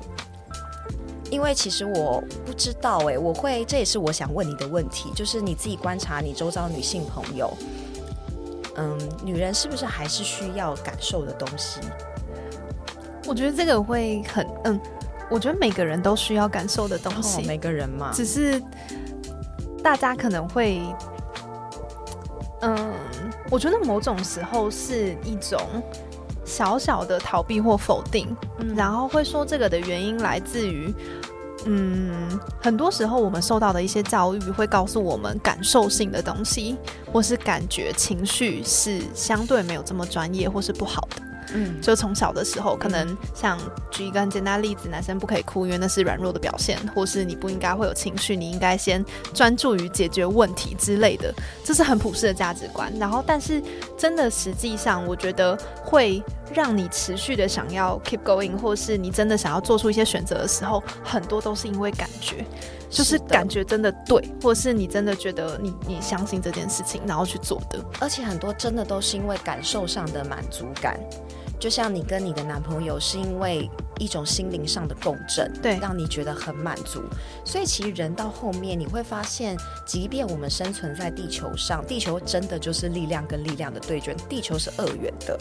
[1.31, 7.53] 因为其实我不知道，哎，我会这也是我想问你的问题，就是你自己观察你周遭女性朋友，
[8.77, 11.81] 嗯，女人是不是还是需要感受的东西？
[13.27, 14.81] 我觉得这个会很嗯。
[15.31, 18.61] 我觉得每个人都需要感受的东西，每个人嘛，只是
[19.83, 20.81] 大家可能会，
[22.61, 22.93] 嗯，
[23.51, 25.61] 我觉得某种时候是一种
[26.45, 28.37] 小小的逃避或否定，
[28.77, 30.95] 然后会说这个的原因来自于，
[31.65, 36.77] 嗯，很多时候我们受到的一些教育会告诉我们感受性的东西，
[37.13, 41.23] 或是感觉情绪是相对没有这么专业或是不好的。
[41.53, 43.59] 嗯，就从小的时候，可能像
[43.91, 52.93] 举一个很简单的例子，男生不可以哭，因为那是软弱的表现，或是你不应该会有情绪，你应该先专注于解决问题之类的，这是很普世的价值观。
[52.99, 53.63] 然后，但是
[53.99, 62.45] 真的实际上，我觉得会让你持续的想要 keep going，或是你真的想要做出一些选择的时候，很多都是因为感觉，
[62.91, 67.79] 就是感觉真的对，或是你真的觉得你你相信这件事情，然后去做的。
[68.01, 70.99] 而且很多真的都是因为感受上的满足感。
[71.59, 77.03] 就像你跟你的男朋友是因为一种心灵上的共振，对，让你觉得很满足。
[77.43, 85.39] 所以其实人到后面你会发现，即便我们生存在地球上，地球真的就是力量跟力量的对决，地球是二元的。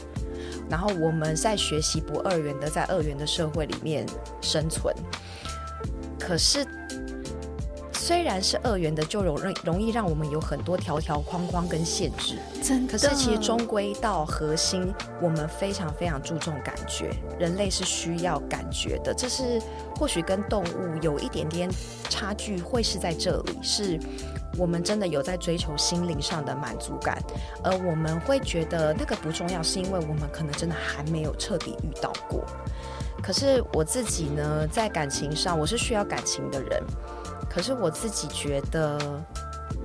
[0.70, 4.06] 然后我们在学习不二元的，在二元的社会里面
[4.40, 4.96] 生存，
[6.18, 6.66] 可是。
[8.04, 12.36] 虽然是二元的，就容容容易让我们有很多条条框框跟限制。
[12.62, 17.12] 真，可是其实终归到核心，我们非常非常注重感觉。
[17.40, 19.58] 人类是需要感觉的，这是
[19.96, 21.70] 或许跟动物有一点点
[22.10, 23.98] 差距，会是在这里，是
[24.58, 27.18] 我们真的有在追求心灵上的满足感，
[27.64, 32.44] 而我们会觉得那个不重要，是因为我们可能真的还没有彻底遇到过。
[33.22, 36.84] 可是我自己呢，在感情上，我是需要感情的人。
[37.50, 39.00] 可是我自己觉得，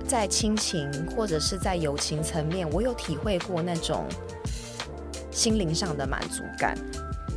[0.07, 4.05] 在亲情或者是在友情层面，我有体会过那种
[5.31, 6.77] 心灵上的满足感，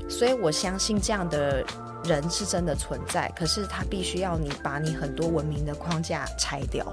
[0.08, 1.64] 所以我相信这样的
[2.04, 3.30] 人是真的存在。
[3.36, 6.90] 可是他必须要你把你很多文明的框架拆掉，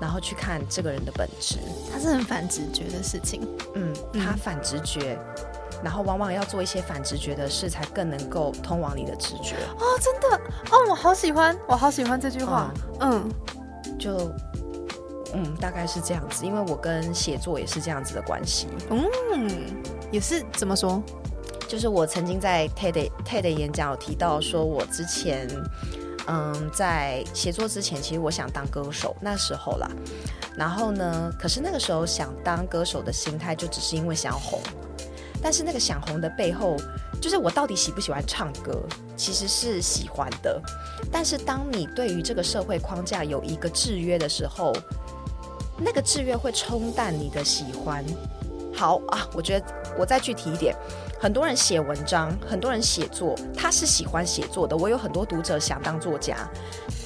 [0.00, 1.58] 然后去看这个人的本质。
[1.90, 3.48] 它是很反直觉的事情。
[3.74, 5.18] 嗯，他反直觉，
[5.82, 9.56] 然后往往要做一些反直觉的事，才更能够通往你的直觉。
[9.78, 10.36] 哦，真的
[10.70, 12.72] 哦，我好喜欢，我好喜欢这句话。
[13.00, 13.28] 嗯，
[13.98, 14.30] 就
[15.34, 18.68] 嗯，大概是这样子，因为我跟写作也是这样子的关系。
[18.90, 19.50] 嗯，
[20.10, 21.02] 也是怎么说？
[21.68, 25.48] 就是我曾经在 TED TED 演讲有提到，说我之前
[26.28, 29.90] 嗯在写作之前，其实我想当歌手，那时候啦。
[30.56, 34.60] 然后呢，可是那个时候想当歌手的心态，就只是因为想要红。
[35.42, 36.76] 但是那个想红的背后，
[37.20, 38.82] 就是我到底喜不喜欢唱歌，
[39.16, 40.60] 其实是喜欢的。
[41.10, 44.72] 但是当你对于这个社会框架有一个制约的时候，
[45.78, 48.04] 那个制约会冲淡你的喜欢。
[48.74, 49.66] 好啊，我觉得
[49.98, 50.76] 我再具体一点。
[51.18, 54.76] 很多人写文章，很多人写作，他是喜欢写作的。
[54.76, 56.36] 我有很多读者想当作家，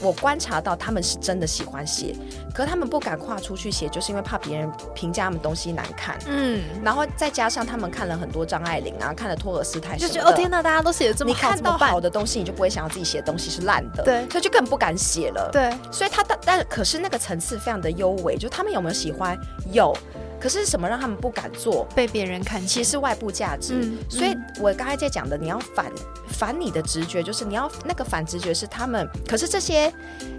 [0.01, 2.15] 我观察到他们是真的喜欢写，
[2.53, 6.19] 可他们不敢跨出去写，就是因为怕别人评价他们东西难看。
[6.27, 15.49] 嗯，然后再加上他们看了很多张爱玲啊，看了托尔斯泰，就觉得哦天哪，大家都写的这么好，你看到好的东西，你就不会想要自己写的东西是烂的，对，所以就更不敢写了。
[15.53, 19.39] 对，所以他但但可是那个层次非常的优美，就他们有没有喜欢？
[19.71, 19.97] 有。
[20.41, 21.87] 可是什么让他们不敢做？
[21.95, 23.93] 被别人看，其实是外部价值。
[24.09, 25.93] 所以我刚才在讲的，你要反
[26.29, 29.07] 反你的直觉，就是你要那个反直觉是他们。
[29.29, 29.93] 可是这些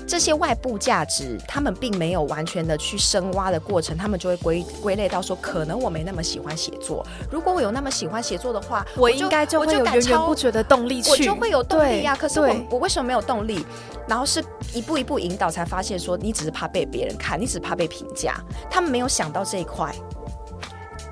[0.07, 7.05] 这些外部价值，他们并没有完全的去深挖的过程，他们就会归归类到说，可能我没那么喜欢写作。
[7.29, 12.15] 如果我有那么喜欢写作的话，我应该就会有源源不绝的动力去，我就会有动力呀。
[12.19, 13.65] 可是我我为什么没有动力？
[14.11, 14.43] 然后是
[14.73, 18.35] 一步一步引导，才发现说，你只是怕被别人看，你只怕被评价。
[18.69, 19.89] 他们没有想到这一块。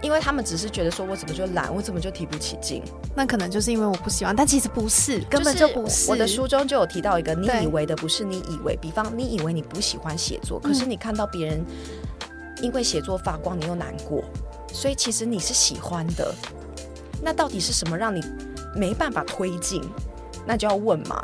[0.02, 2.84] 因为他们只是觉得说，我怎么就懒，我怎么就提不起劲？
[3.16, 6.12] 那可能就是因为我不喜欢，但其实不是，根本就不是。
[6.12, 11.66] 我的书中就有提到一个，你以为的不是你以为，比方你以为你不喜欢写作，可是你看到别人
[12.62, 14.22] 因为写作发光，你又难过，
[14.74, 16.36] 所以其实你是喜欢的。
[17.22, 18.22] 那到底是什么让你
[18.76, 19.82] 没办法推进？
[20.46, 21.24] 那就要问嘛。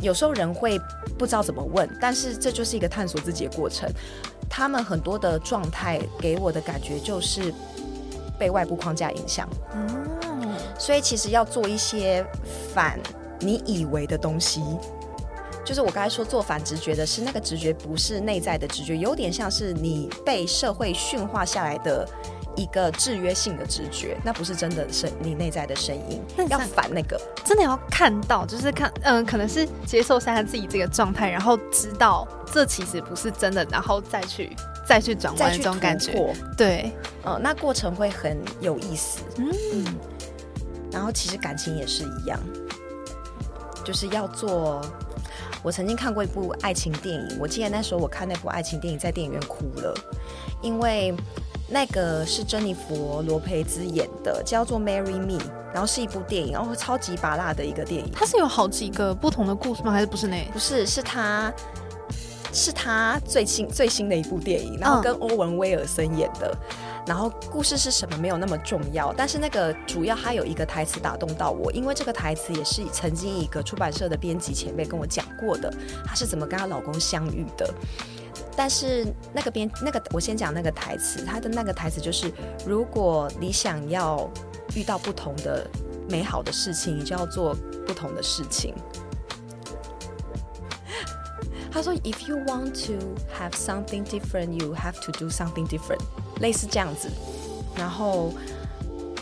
[0.00, 0.78] 有时候人会
[1.18, 3.90] 不知道怎么问，但是这就是一个探索自己的过程。
[4.48, 7.52] 他们很多的状态给我的感觉就是。
[8.36, 12.26] 被外部框架影响，嗯，所以其实要做一些
[12.74, 12.98] 反
[13.38, 14.60] 你以为的东西，
[15.64, 22.04] 就是我刚才说做反直觉的是那个直觉不是内在的直觉，有点像是你被社会驯化下来的
[22.56, 34.54] 一个制约性的直觉，那不是真的声你内在的声音，要反那个，真的要看到，就是看，嗯，可能是接受现在自己这个状态，然后知道这其实不是真的，然后再去。
[34.86, 36.12] 再去转弯这种感觉，
[36.58, 39.82] 对，呃，那过程会很有意思，嗯，
[40.92, 42.38] 然后其实感情也是一样，
[43.82, 44.82] 就是要做。
[45.62, 49.94] 我曾经看过一部爱情电影，我记得那时候我看那部爱情电影在电影院哭了，
[50.60, 51.14] 因为
[51.68, 55.38] 那个是珍妮佛罗培兹演的，叫做《Marry Me》，
[55.72, 58.10] 然后是一部电影，然后超级拔辣的一个电影。
[58.12, 59.92] 它是有好几个不同的故事吗？
[59.92, 60.44] 还是不是那？
[60.52, 61.52] 不是，是他。
[62.56, 66.56] 是他最新最新的一部电影，然后跟欧文威尔森演的，
[67.04, 75.68] 然后故事是什么没有那么重要，但是那个主要他有一个台词打动到我，因为这个台词也是曾经一个出版社的编辑前辈跟我讲过的，
[76.06, 77.68] 她是怎么跟她老公相遇的。
[78.56, 82.32] 但是那个编那个我先讲那个台词，他的那个台词就是，
[82.66, 84.30] 如果你想要
[84.74, 85.68] 遇到不同的
[86.08, 87.54] 美好的事情，你就要做
[87.86, 88.74] 不同的事情。
[91.72, 96.00] 他说：“If you want to have something different, you have to do something different。”
[96.40, 97.10] 类似这样子。
[97.76, 98.32] 然后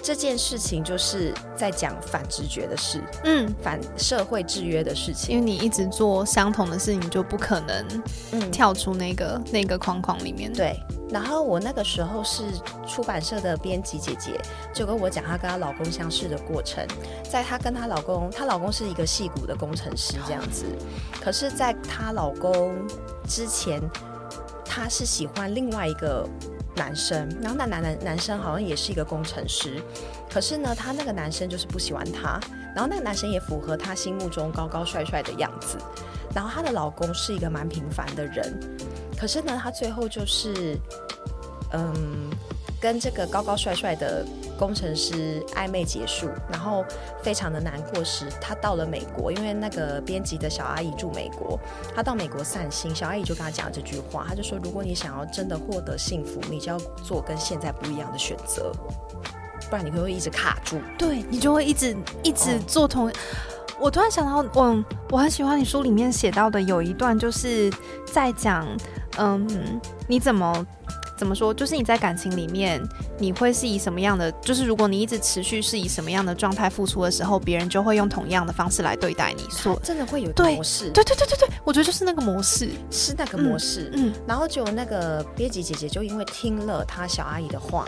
[0.02, 5.34] 这件事情就是在讲反直觉的事，嗯，反社会制约的事情。
[5.36, 10.52] 因为你一直做相同的事情，就不可能嗯跳出那个那个框框里面。
[10.52, 10.76] 对。
[11.08, 12.42] 然后我那个时候是
[12.88, 14.40] 出版社的编辑姐姐，
[14.72, 16.86] 就跟我讲她跟她老公相识的过程。
[17.30, 20.64] 在她跟她老公，她老公是一个戏骨的工程师这样子。
[21.20, 22.74] 可是，在她老公
[23.28, 23.78] 之前，
[24.64, 26.26] 她是喜欢另外一个
[26.74, 29.82] 男生，然后那男男男生好像也是一个工程师。
[30.30, 32.40] 可是呢，他那个男生就是不喜欢他，
[32.74, 35.76] 然后那个男生也符合他心目中高高帅帅的样子。
[36.34, 38.58] 然后她的老公是一个蛮平凡的人。
[39.18, 40.78] 可是呢，他最后就是，
[41.74, 41.94] 嗯，
[42.80, 44.24] 跟这个高高帅帅的
[44.62, 46.84] 工程师暧昧结束，然后
[47.20, 51.58] 非常的难过时，他到了美国，因为那个编辑的小阿姨住美国，
[51.96, 58.70] 他到美国散心，小阿姨就跟他讲这句话，他就说，如果你想要真的获得幸福，你就要做跟现在不一样的选择，
[59.68, 63.12] 不然你会一直卡住，对你就会一直一直做同。
[63.80, 67.68] 我突然想到，嗯，我很喜欢你书里面写到的有一段，就是
[68.06, 68.64] 在讲。
[69.18, 70.66] 嗯，你怎么
[71.22, 71.54] 怎么说？
[71.54, 72.82] 就是你在感情里面，
[73.16, 74.28] 你会是以什么样的？
[74.40, 79.44] 就是如果你一直持续是以什么样的状态付出的时候，别人就会用同样的方式来对待你。
[79.48, 82.70] 说真的会有对模式，对对对对对，我觉得就是那个模式。
[82.90, 83.92] 是那个模式。
[83.94, 87.86] 嗯，然后就那个编辑姐姐就因为听了她小阿姨的话，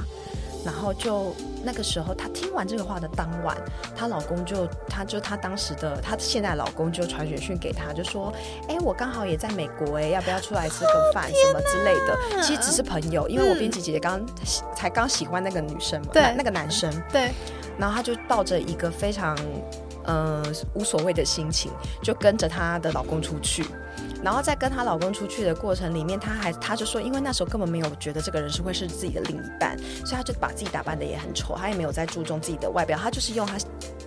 [0.65, 3.57] 然后就那个时候她听完这个话的当晚，
[3.95, 8.33] 她老公就她就她当时的她现在老公就传简讯给她，就说
[8.69, 14.21] ：“哎，我刚好也在美国，哎，要不要出来吃个饭什么之类的？” 其实只是朋友，因为我编辑姐姐刚
[14.75, 17.31] 才刚喜欢那个女生嘛，对那个男生，对，
[17.79, 19.37] 然后她就抱着一个非常
[20.05, 20.43] 呃
[20.75, 21.71] 无所谓的心情，
[22.03, 23.65] 就跟着她的老公出去。
[24.25, 33.57] 然后在跟她老公出去的过程里面，她还她就说，因为那时候根本没有觉得这个人是会是自己的另一半，所以她就把自己打扮的也很丑，她也没有在注重自己的外表，她就是用她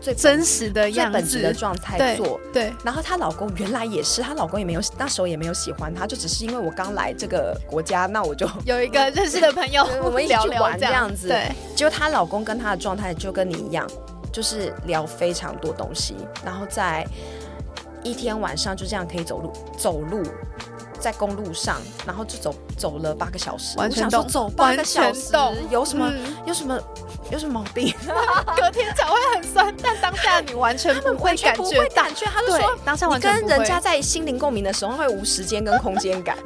[0.02, 1.54] 最真实的最样本质的。
[1.54, 2.40] 状态做。
[2.54, 13.88] 对，然后她老公原来也是，她老公也没有那时候也没有喜欢她，就只是因为我刚来这个国家，那我就 有一个认识的朋友 我们一起聊去玩聊这样这样子对，结果她老公跟她的状态就跟你一样，
[14.32, 16.16] 就是聊非常多东西，
[16.46, 17.04] 然后在
[18.04, 20.24] 一天晚上就这样可以走路走路。
[21.00, 21.78] 在公路上，
[22.08, 23.78] 然后就走走了八个小时。
[23.78, 25.32] 完全懂我想说走八个小时
[25.70, 26.78] 有什么、嗯有什么
[27.32, 27.94] 有什么毛病？
[28.56, 31.84] 隔天脚会很酸，但当下你完全不会完全不感觉到。
[31.84, 32.26] 会感觉。
[32.26, 36.38] 他就说，当下你完全跟人家在心灵共鸣的时候，会无时间跟空间感。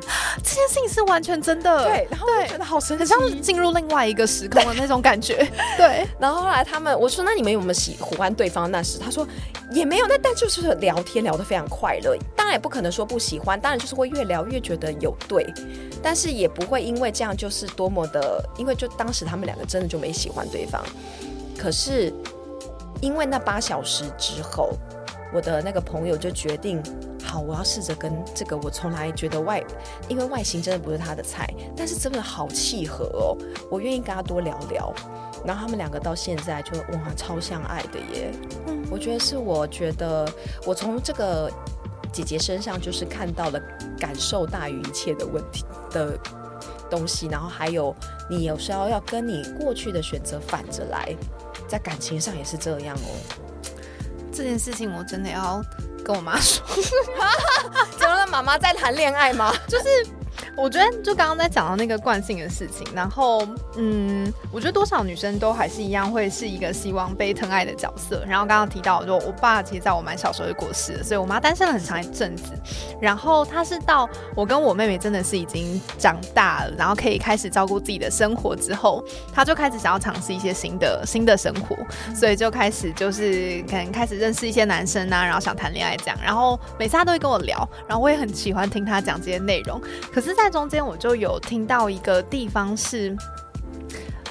[0.43, 5.47] 这件事情是完全真的，对，然后我觉得好神奇，很像进入另外一个时空的那种感觉。
[5.77, 8.97] 对，然后后来他们，我说那你们有没有喜欢对方那时？
[8.97, 9.27] 他说
[9.71, 12.15] 也没有，那但就是聊天聊得非常快乐。
[12.35, 15.45] 当然也不可能说不喜欢，当然就是会越聊越觉得有对，
[16.01, 20.70] 但是也不会因为这样就是多么的，因为就当时他们两个真的就没喜欢对方。
[21.57, 22.13] 可是
[23.01, 24.71] 因为那八小时之后，
[25.33, 26.81] 我的那个朋友就决定，
[27.23, 29.63] 好，我要试着跟这个我从来觉得外，
[30.07, 33.37] 因为外形真的不是他的菜，但是真的好契合哦，
[33.69, 34.93] 我愿意跟他多聊聊。
[35.43, 38.31] 然后他们两个到现在就哇超相爱的耶，
[38.67, 40.31] 嗯我觉得是我觉得
[40.67, 41.51] 我从这个
[42.13, 43.59] 姐姐身上就是看到了
[43.97, 46.15] 感受大于一切的问题的
[46.91, 47.95] 东西，然后还有
[48.29, 51.15] 你有时候要跟你过去的选择反着来，
[51.67, 53.09] 在感情上也是这样哦。
[54.31, 55.59] 这件事情我真的要
[56.03, 56.63] 跟我妈说。
[57.97, 58.27] 怎么了？
[58.27, 59.53] 妈妈在谈恋爱吗？
[60.55, 68.23] 我觉得就刚刚在讲到那个惯性的事情，然后嗯，我觉得多少女生都还是一样会是一个希望被疼爱的角色。
[68.27, 72.53] 然后刚刚提到，就我爸其实在我蛮小时候就过世了，所以我妈单身了很长一阵子。
[73.01, 79.03] 然后她是到我跟我妹妹真的是已经长大了，然后可以开始照顾自己的生活之后，
[79.33, 81.75] 她就开始想要尝试一些新的新的生活，
[82.15, 86.17] 所以就开始就是可能开始认识一些男生啊，然后想谈恋爱这样。
[86.23, 89.81] 然后每次她都会跟我聊，然后我也很喜欢听她讲这些内容。
[90.13, 93.15] 可是，在中间我就有听到一个地方是，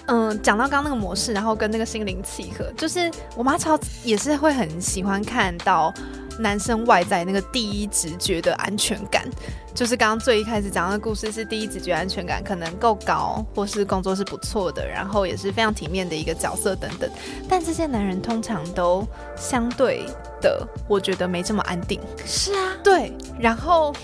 [0.06, 5.92] 嗯，讲到刚刚那个模式，然后跟那个心灵契合，就是我妈超也是会很喜欢看到
[6.38, 9.28] 男生外在那个第一直觉的安全感。
[9.72, 17.08] 就是刚刚最一开始讲的故事是第一直觉安全感可能够高，或是工作是不错的，然后也是非常体面的一个角色等等。
[17.48, 20.06] 但这些男人通常都相对
[20.42, 22.00] 的，我觉得没这么安定。
[22.26, 23.94] 是啊，对，然后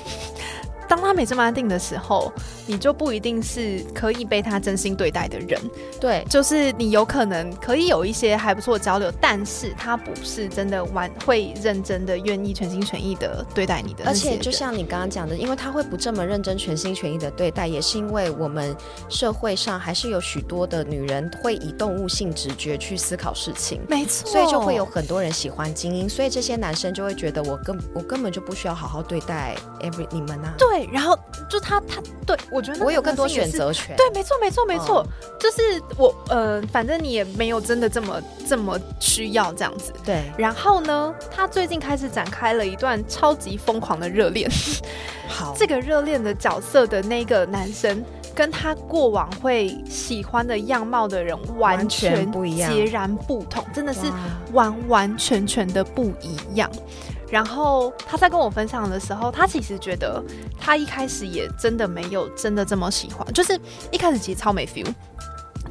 [0.89, 2.33] 当他没这么安定的时候，
[2.67, 5.61] 你就不一定是可以被他真心对待的人。
[6.01, 14.13] 对，就是你有可能可以有一些还不错的交流，但是他不是真的完会认真的愿意全心全意的对待你的而。
[14.15, 18.75] 且就像你刚刚讲的，因为他会不这么认真、全心全意的对待，也是因为我们
[19.09, 23.81] 社会上还是有许多的女人会以动物性直觉去思考事情。
[23.89, 31.19] 没错，所以就会有很多人喜欢精英，所以这些男生就会觉得我根我根本就不需要好好对待 every 你们啊，对，然后
[31.49, 33.97] 就他他对我觉得我有更多选择权。
[33.97, 39.93] 对，没错，没错，没错，嗯就是我，呃，反正你也没有真的这么这么需要这样子。
[40.05, 44.51] 对，然后呢，他最近开始展开了一段超级疯狂的热恋。
[45.29, 48.05] 好，这个热恋的角色的那个男生，
[48.35, 54.01] 跟他过往会喜欢的样貌的人完全不一样截然不同，真的是
[54.53, 56.71] 完完全全的不一样。
[57.31, 60.23] 然后他在跟我分享的时候，他其实觉得
[60.59, 63.59] 他一开始也真的没有真的这么喜欢，就是
[63.91, 64.87] 一开始其实超没 feel。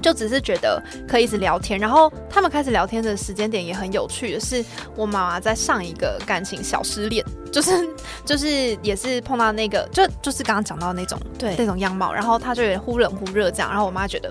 [0.01, 4.64] 就只是觉得可以一直聊天，然后他们开始聊天的时间点也很有趣的是，
[4.95, 7.89] 我妈妈在上一个感情小失恋，就是
[8.24, 14.30] 就是也是碰到那个，就就是刚刚讲到那种对那种样貌，然后他就有点忽冷忽热这样，然后我妈觉得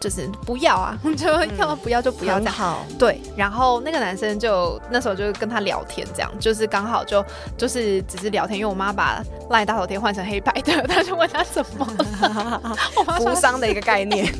[0.00, 1.26] 就是不要啊， 就
[1.58, 2.54] 要么不要就不要这样。
[2.54, 7.24] 好，对，然后那个男生就那时候就跟他聊天，这样就是刚好就
[7.56, 12.60] 就是只是聊天，因为我妈把赖大头贴换成黑白的， 他就问他怎么了，
[12.96, 14.32] 我妈说扶桑的一个概念。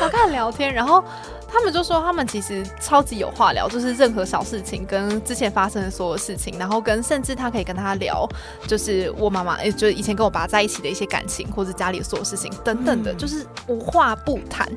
[0.00, 1.04] 我看聊天，然后
[1.52, 8.28] 他们就说他们其实超级有话聊，就是任何小事情跟之前发生的所有事情，然后跟甚至他可以跟他聊，
[8.66, 14.68] 就是我妈妈，诶，就是以前跟我爸在一起的一些感情，或者家里的所有事情等等的，就是无话不谈。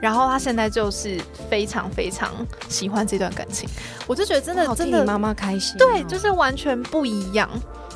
[0.00, 1.20] 然后他现在就是
[1.50, 2.30] 非常非常
[2.68, 3.68] 喜欢这段感情，
[4.06, 5.78] 我就觉得真的真的妈妈开心哦。
[5.78, 7.50] 对，就是完全不一样，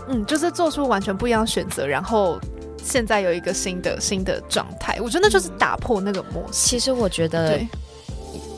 [0.09, 2.39] 嗯，就是做出完全不一样的选择，然后
[2.83, 6.69] 现在有一个新的新的状态，我觉得那就是打破那个模式。
[6.69, 7.69] 其实我觉得对，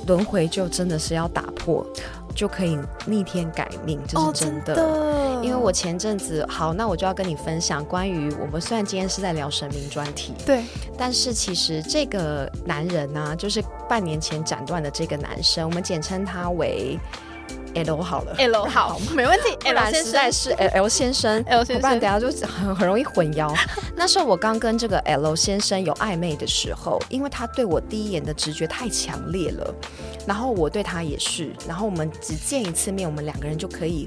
[0.06, 1.86] 轮回就真的是要打破，
[2.34, 4.74] 就可以逆天改命，这是真的。
[4.74, 10.64] 哦的因为我前阵子好，那我就要跟你分享关于我们虽然今天是在聊神明专题，对
[10.96, 16.98] 但是其实这个男人呢、就是半年前斩断的这个男生，我们简称他为
[17.84, 18.34] L 好了。
[18.38, 23.54] L 好，没问题不，L 实在生是 L L 先生 L 先生不然等下就很很容易混淆。
[23.94, 29.74] 那时候我刚跟这个 L 先生有暧昧的时候，因为他对我第一眼的直觉太强烈了，
[30.26, 34.06] 然后我对他也是，然后我们只见一次面，我们两个人就可以。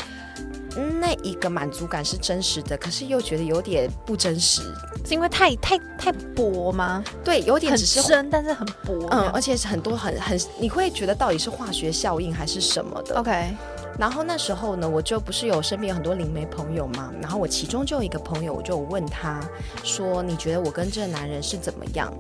[0.76, 4.62] 嗯那一个满足感是真实的，可是又觉得有点不真实，
[5.06, 7.04] 是因为太太太薄吗？
[7.24, 9.08] 对，有点很只是深，但是很薄。
[9.12, 13.16] 嗯，而且是很多很很，你会觉得到底是化学效应还是什么的。
[13.20, 13.54] OK，
[13.98, 19.42] 然后那时候呢，我就不是有身边有很多灵媒朋友嘛，然后我其中就有一个朋友，我就问他
[19.84, 22.14] 说：“你觉得我跟这个男人是怎么样？”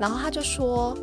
[0.00, 0.96] 然后他就说：“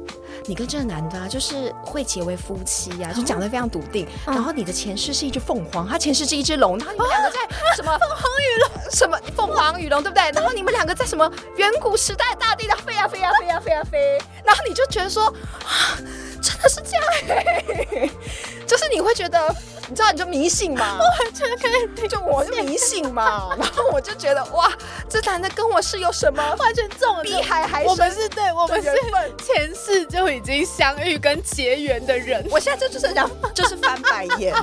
[0.48, 4.08] 你跟这个男的啊，就是会结为夫妻呀、就讲得非常笃定。
[4.26, 7.38] 嗯然后你的前世是一只凤凰，他前世是一只龙，然后你们两个在
[7.76, 8.91] 什么 凤凰与龙？
[8.91, 10.32] 什么凤凰与龙，对不对？
[10.32, 15.95] 然后你们两个在什么远古时代大地的飞呀飞呀飞呀飞呀飞，然后你就觉得说，啊，
[16.41, 18.10] 真的是这样哎、
[18.66, 19.56] 就是你会觉得，
[19.90, 21.68] 你知道你就迷信嘛， 完全可
[22.04, 24.72] 以就我就迷信嘛， 然后我就觉得哇，
[25.10, 27.24] 这男的跟我是有什么完全中了。
[27.24, 28.90] 比海还我们是对，我们是。
[29.44, 32.46] 前世就已经相遇跟结缘的人。
[32.52, 34.54] 我现在就就是想，就是翻白眼。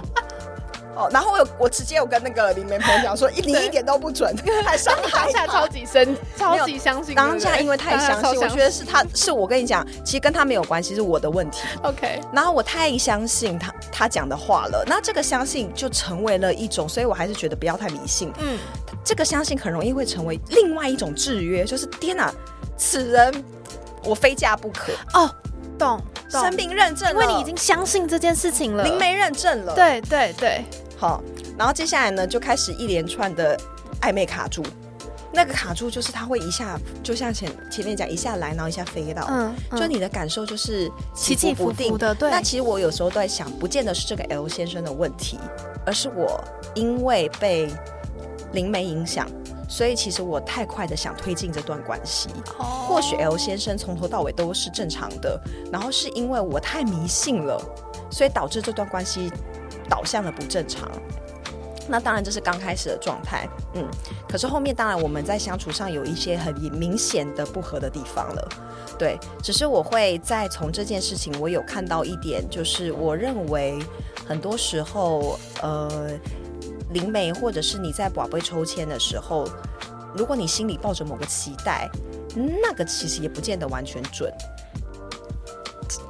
[0.97, 4.35] 哦，然后我有我直接有跟那个里面朋友讲说，你一点都不准，
[4.65, 5.69] 还伤害当下超他。
[5.69, 7.15] 级深，超级相信。
[7.15, 11.67] 当下因为太相信，我觉得得是他是我跟你讲，其实跟他没有关系，是我的问题。
[11.83, 18.33] OK，然后我太相信他他讲的话了，那这个相信就成为了一种，所以我还是觉得不要太迷信。
[18.39, 18.59] 嗯，
[19.05, 22.33] 这个相信很容易会成为另外一种制约，就是天哪，
[22.77, 23.45] 此人
[24.05, 25.29] 我非嫁不可，哦，
[25.79, 28.85] 懂，懂生病认证了，因为你已经相信这件事情了。
[28.85, 30.65] 灵媒认证了，，对对对，
[31.05, 31.23] 好，
[31.59, 33.61] 然后接下来呢就开始一连串的
[34.01, 34.63] 暧昧卡住。
[35.31, 42.31] 那个卡住就是他会一下，就像前前面讲，一下来，然后一下飞到，嗯，就你的感受就是起起伏不定伏的，对。
[42.31, 45.39] 那其实我有时候都在想，不见得是这个 L 先生的问题，
[45.85, 46.43] 而是我
[46.75, 47.69] 因为被
[48.53, 49.29] 灵媒影响，
[49.69, 52.31] 所以其实我太快的想推进这段关系。
[52.59, 55.39] 哦或许 L 先生从头到尾都是正常的，
[55.71, 57.61] 然后是因为我太迷信了，
[58.11, 59.31] 所以导致这段关系
[59.89, 60.91] 导向的不正常。
[61.87, 63.87] 那当然这是刚开始的状态，嗯，
[64.27, 68.49] 可是后面当然我们在相处上有一些很明显的不合的地方了，
[68.99, 73.79] 对，只是我会再从这件事情，我有看到一点，就是我认为
[74.27, 76.11] 很多时候，呃，
[76.95, 79.47] 灵媒或者是你在宝贝抽签的时候，
[80.17, 81.91] 如果你心里抱着某个期待，
[82.35, 84.33] 那个其实也不见得完全准。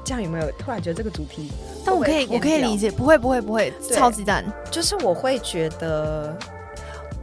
[0.05, 1.51] 这样有没有突然觉得这个主题？
[1.85, 2.91] 但我可以，我可以理解。
[2.91, 4.45] 不会，不会，不会，超级赞。
[4.70, 6.37] 就是我会觉得，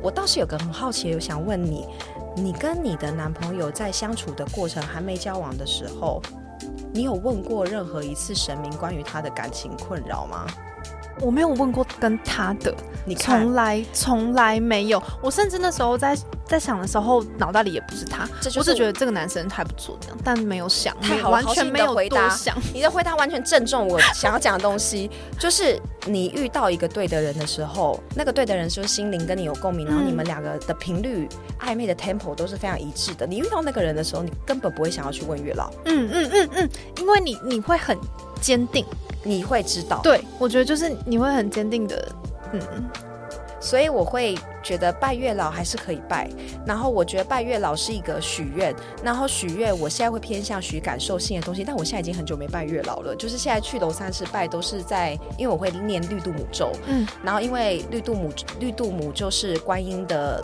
[0.02, 1.88] 我倒是有个很好奇，我想问你，
[2.36, 6.22] 你跟你的男朋友在相处的过程，还没交往的时候，
[6.93, 10.45] 你有问过任何一次神明关于他的感情困扰吗？
[11.22, 12.74] 我没有问过跟他的，
[13.05, 15.01] 你从，来从来没有。
[15.22, 22.57] 我甚至那时候在在想的时候，脑袋里也不是他，这就是我只觉得这个男生还不错，这样，但没有想，太好了完全没有回答多想。
[22.74, 25.09] 你的回答完全正中我想要讲的东西，
[25.39, 33.28] 就是你遇到一个对的人的时候，那个对的人就是心灵跟你有共鸣，然后嗯你们两个的频率、暧昧的 tempo 都是非常一致的。
[33.28, 37.97] 你遇到那个人的时候，你根本不会想要去问月老，嗯嗯嗯嗯，因为你你会很
[38.42, 38.86] 坚定，
[39.24, 40.02] 你会知道。
[40.04, 42.12] 对我觉得就是你会很坚定的，
[42.52, 42.62] 嗯，
[43.60, 46.30] 所以我会觉得拜月老还是可以拜，
[46.66, 58.30] 然后我觉得拜月老是一个许愿，然后许愿我现在会偏向许感受性的东西，但我现在已经很久没拜月老了，就是现在去楼三是拜都是在，因为我会念绿度母咒，嗯，然后因为绿度母
[58.60, 60.44] 绿度母就是观音的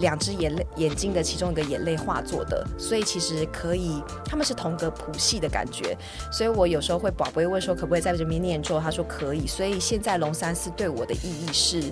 [0.00, 5.96] 两只眼泪眼睛的其中一个眼泪化作的，所以其实可以，他们是同个谱系的感觉。
[6.32, 9.46] 所以我有时候会宝贝问说可不可以在这边念咒，他说可以。
[9.46, 11.82] 所以现在龙三寺对我的意义是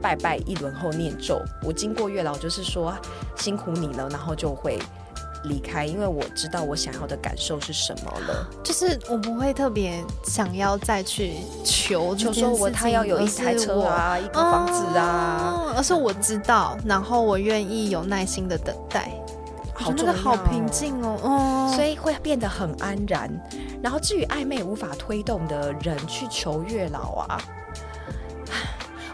[0.00, 1.42] 拜拜一轮后念咒。
[1.62, 2.96] 我经过月老就是说
[3.36, 4.78] 辛苦你了，然后就会。
[5.44, 8.48] 离开，因为我知道我想要的感受是什么了。
[8.62, 11.34] 就是我不会特别想要再去
[11.64, 19.10] 求，求说我他要有一台车啊，一个房子啊，而是我知道，然后我愿意有耐心的等待。
[19.74, 23.30] 好，那个好平静哦，哦，所以会变得很安然。
[23.82, 27.38] 然后至于暧昧无法推动的人去求月老啊。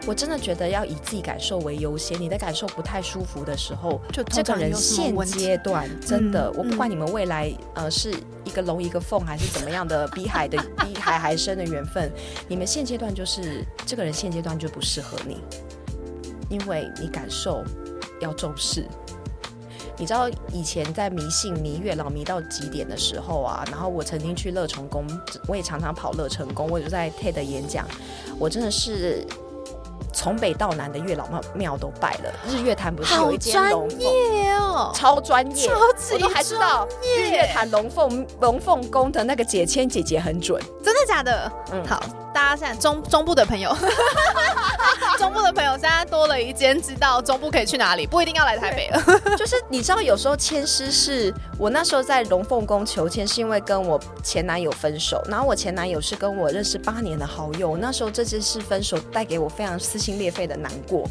[0.04, 2.20] 我真的觉得要以自己感受为优先。
[2.20, 8.12] 你的感受不太舒服的时候，就这个人现阶段真的，我不管你们未来呃是
[8.44, 12.10] 一个龙一个凤还是怎么样的比海的 比海还深的缘分，
[12.48, 15.38] 你们现阶段就是这个人现阶段就不适合你，
[16.48, 17.62] 因为你感受
[18.20, 18.84] 要重视。
[19.96, 25.06] 你知道以前在迷信迷月老迷到极点的时候啊，然后我曾经去乐成宫，
[25.46, 27.86] 我也常常跑乐成宫，我就在 TED 演讲，
[28.36, 29.24] 我真的是。
[30.12, 33.98] 从北到南的月老庙庙都拜了，日月潭不是有一间龙凤
[34.58, 35.70] 哦，超专业，
[36.12, 36.86] 我都还知道
[37.16, 41.52] 日月潭龙凤龙凤宫的那个解签姐姐很准，真的假的？
[41.72, 42.02] 嗯，好。
[42.34, 43.76] 大家现在中中部的朋友，
[45.18, 49.36] 中部的朋友现在多了一间，知道中部可以去哪里，不一定要来台北了。
[49.36, 61.06] 就是你知道，有时候签诗是我那时候在龙凤宫求签，是因为跟我前男友分手，然后我前男友是跟我认识八年的好友，那时候这次是分手带给我非常撕心裂肺的难过。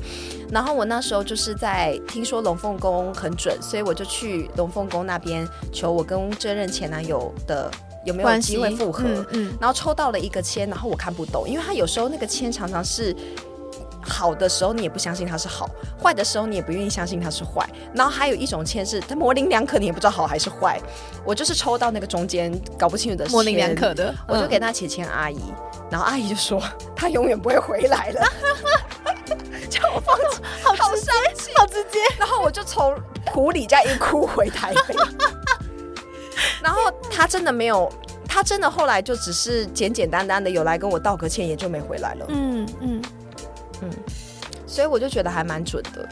[0.52, 7.70] 然后我那时候就是在听说龙凤宫很准，所以我就去龙凤宫那边求我跟这任前男友的。
[8.04, 9.04] 有没有机会复合？
[9.30, 13.16] 嗯，然后抽到了一个签，然后我看不懂，因为他有时候那个签常常是
[14.02, 15.66] 好的时候，你也不相信它是好；
[16.02, 17.68] 坏的时候，你也不愿意相信它是坏。
[17.93, 20.80] 然后还有一种签是它模棱两可，你也不知道好还是坏。
[21.24, 25.39] 我就是抽到那个中间搞不清楚的模棱两可的，我就给那且签阿姨，
[25.89, 26.62] 然后阿姨就说
[26.95, 28.28] 她永远不会回来了，
[29.70, 30.95] 叫我放弃， 好伤
[31.36, 31.99] 心，好直接。
[32.18, 32.95] 然后我就从
[33.26, 34.95] 普里家一哭回台北。
[36.62, 37.91] 然后他真的没有，
[38.28, 42.26] 他真的后来就只是简简单单的有来跟我道个歉，也就没回来了。
[42.30, 43.02] 嗯嗯嗯，
[44.68, 46.08] 所以我就觉得还蛮准的，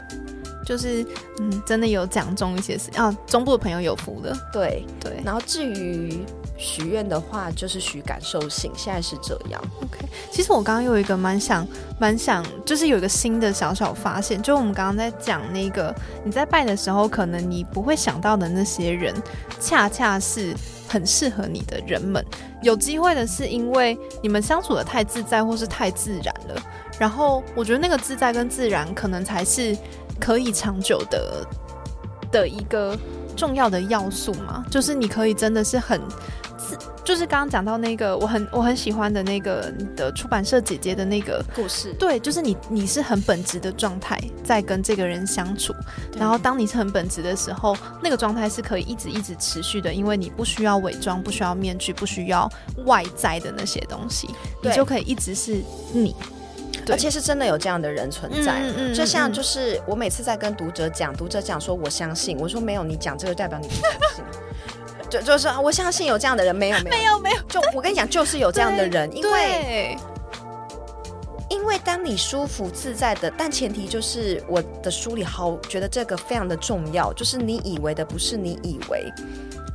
[0.64, 1.04] 就是
[1.38, 3.16] 嗯，真的有讲中一些事啊。
[3.26, 5.20] 中部的朋友有福了，对对。
[5.24, 6.24] 然后至于。
[6.62, 9.58] 许愿的话就是许感受性，现在是这样。
[9.80, 11.66] OK，其实我刚刚有一个蛮想、
[11.98, 19.14] 蛮想，就是有一个新的小小发现，就我们刚刚在讲那个你在拜的时候，可能你不会想到的那些人，
[19.58, 20.54] 恰恰是
[20.86, 22.22] 很适合你的人们。
[22.60, 26.62] 有机会的是因为你们相处的太自在或是太自然了，
[27.00, 29.74] 然后我觉得那个自在跟自然，可能才是
[30.20, 31.46] 可以长久的
[32.30, 32.94] 的一个
[33.34, 34.62] 重要的要素嘛。
[34.70, 35.98] 就是你可以真的是很。
[37.02, 45.74] 就是刚刚讲到那个我很我很喜欢的那个的出版社姐姐的那个故事，对，就是你你是很本质的状态在跟这个人相处，
[46.16, 52.48] 然后当你是很本质的时候，那个状态是可以一直一直持续的，因为你不需要伪装，不需要面具，不需要
[52.84, 54.28] 外在的那些东西，
[54.62, 55.60] 你就可以一直是
[55.92, 56.14] 你，
[56.90, 58.62] 而且是真的有这样的人存在，
[58.94, 64.24] 就像就是我每次在跟读者讲，读者讲说我相信，我说没有，你讲这个代表你不相信。
[65.10, 67.18] 就就是我相信有这样的人，没有 没有。
[67.18, 69.96] 没有，就我跟你讲，就是有这样的人，因为
[71.48, 79.12] 因为当你舒服自在的，但前提就是我的书里好觉得这个非常的重要，就是你以为的不是你以为。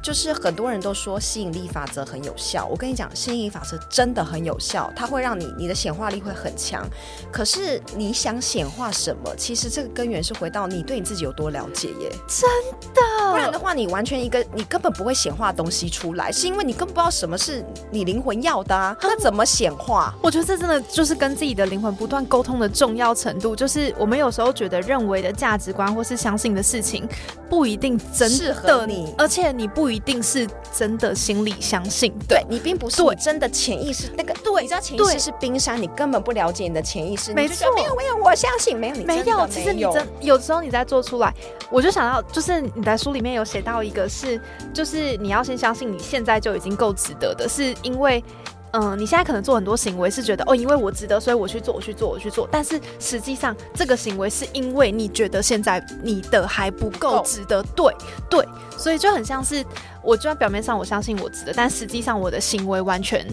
[0.06, 6.88] 就是很多人都说吸引力法则很有效，我跟你讲，吸引力法则真的很有效，它会让你你的显化力会很强。
[7.32, 9.36] 可是你想显化什么？
[9.36, 12.12] 其实这个根源是回到你对你自己有多了解耶。
[12.28, 12.48] 真
[12.94, 18.96] 的，不然的话，你完全一个你根本不会显化东西出来，是因为你根本不知道什么是你灵魂要的啊。
[19.02, 20.14] 那怎么显化？
[20.22, 23.56] 我觉得这真的就是跟自己的灵魂不断沟通的重要程度。
[23.56, 27.10] 就是我们有时候觉得认为的价值观或是相信的事情，
[27.50, 41.34] 不一定真适合你，而且你不一定是真的心里相信，对你并不是真的潜意识那个，对，你知道潜意识是冰山，你根本不了解你的潜意识，没错，没有没有，我相信没有你没有，其实你真有时候你在做出来，
[41.70, 44.40] 我就想到，就是你在书里面有写到一个，是
[44.74, 48.24] 就是你要先相信你现在就已经够值得的，是因为。
[48.78, 52.46] 嗯，你现在可能做很多行为是觉得哦，因为我值得，所以我去做，我去做，我去做。
[52.52, 57.96] 但是实际上，这个行为是因为你觉得现在你的还不够值得，对
[58.30, 58.46] 对，
[58.78, 59.66] 所以就很像是，
[60.04, 63.26] 我就算表面上我相信我值得，但实际上我的行为完全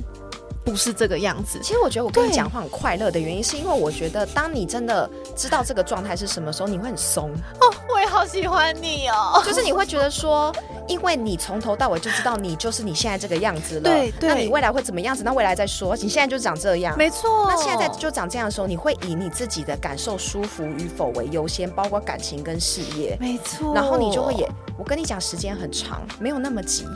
[0.65, 1.59] 不是这个样子。
[1.61, 9.43] 其实我觉得我跟你讲话很快乐的原因，是因为我觉得当你真的知道这个状态是什么时候，你会很松哦，我也好喜欢你哦。
[9.45, 10.55] 就是你会觉得说，
[10.89, 15.23] 因为你从头到尾就知道你就是你现在这个样子了，对对那你未来会怎么样子？
[15.23, 16.97] 那未来再说，你现在就长这样。
[16.99, 23.17] 没错，那现在就长这样的时候，你会以你自己的感受舒服与否为优先，包括感情跟事业。
[23.21, 26.87] 没错，然后你就会也，我跟你讲，时间很长，没有那么急。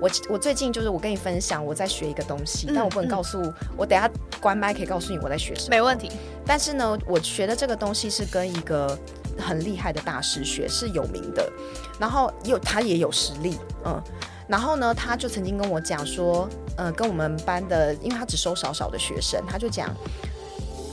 [0.00, 3.40] 我我最近就是我跟你分享，我在学一个东西，嗯但我不能告诉
[3.76, 5.68] 我，等下关麦可以告诉你我在学什么。
[5.70, 6.10] 没问题。
[6.44, 8.98] 但是呢，我学的这个东西是跟一个
[9.38, 11.50] 很厉害的大师学，是有名的，
[11.98, 14.02] 然后有他也有实力，嗯。
[14.48, 19.88] 然后呢，他就曾经跟我讲说，呃，跟我们班的，因为他只收少少的学生，他就讲，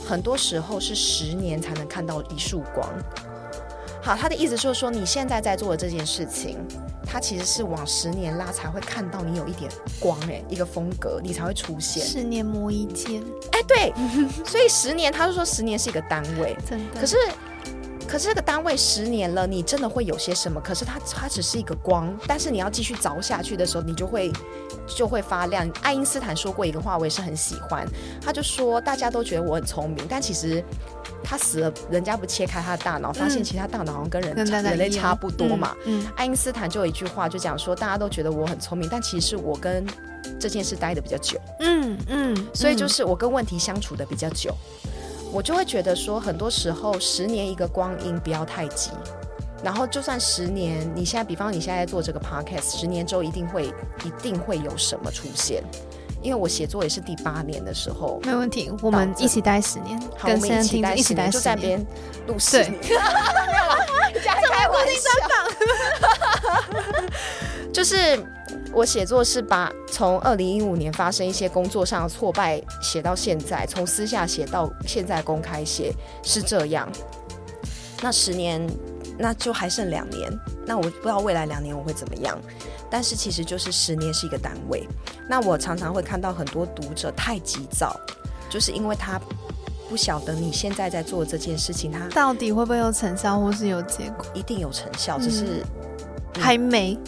[0.06, 2.88] 很多时候是十年才能看到一束光。
[4.02, 6.56] 好，他的意思就是说，你现在在做的这件事情，
[7.04, 12.02] 它其实是往十年拉才会看到你有一点光、哎，一个风格，你才会出现。
[12.02, 13.22] 十年磨一剑，
[13.52, 13.92] 哎，对，
[14.46, 17.00] 所以十年，他就说十年是一个单位，真的。
[17.00, 17.16] 可是，
[18.10, 20.60] 可是这个单位十年了，你真的会有些什么？
[20.60, 24.32] 可是它它只是一个光，但是你要继续凿下去的时候，你就会
[24.84, 25.70] 就会发亮。
[25.80, 27.86] 爱因斯坦说过一个话，我也是很喜欢，
[28.20, 30.60] 他就说大家都觉得我很聪明，但其实
[31.22, 35.72] 他死了，人家不切开他的大脑，发现其实他大脑好像跟人、人类差不多嘛。
[35.84, 39.86] 嗯，爱因斯坦就有一句话，就讲说大家都觉得我很聪明，但其实我跟
[40.40, 41.40] 这件事待的比较久。
[41.60, 44.52] 嗯嗯嗯，所以就是我跟问题相处的比较久，
[45.32, 48.90] 我就会觉得说，很多时候十年一个光阴不要太急。
[49.62, 53.66] 然后就算十年，你现在比方你现在做这个 podcast，十年之后一定会
[54.04, 55.62] 一定会有什么出现。
[56.22, 61.78] 因为我写作也是第八年的时候，没问题，我们一起待十年，好，我跟现在们一起待听众一起待十年，就在那十年。
[61.78, 61.86] 边
[62.26, 63.76] 录十对年，没有啦，
[64.22, 65.00] 加开玩笑。
[67.72, 68.18] 就是
[68.72, 76.86] 我写作是把从二零一五年发生一些工作上的挫败写到现在，从私下写到现在公开写，是这样。
[78.02, 78.66] 那十年，
[79.18, 80.30] 那就还剩两年，
[80.66, 82.38] 那我不知道未来两年我会怎么样。
[82.90, 84.86] 但是其实就是十年是一个单位。
[85.28, 87.94] 那我常常会看到很多读者太急躁，
[88.48, 89.20] 就是因为他
[89.88, 94.26] 不晓得你现在在做这件事情，他到底会不会有成效，或是有结果？
[94.34, 95.64] 一定有成效，只是
[96.34, 96.98] 嗯还没。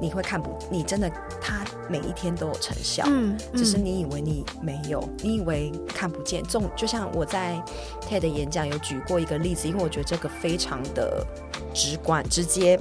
[0.00, 3.02] 你会看不，你真的他每一天都有成效。
[3.08, 6.40] 嗯，只是嗯你以为你没有，你以为看不见。
[6.44, 7.60] 这种就像我在
[8.08, 11.26] TED 演讲有举过一个例子，因为我觉得这个非常的
[11.74, 12.78] 直观、直接。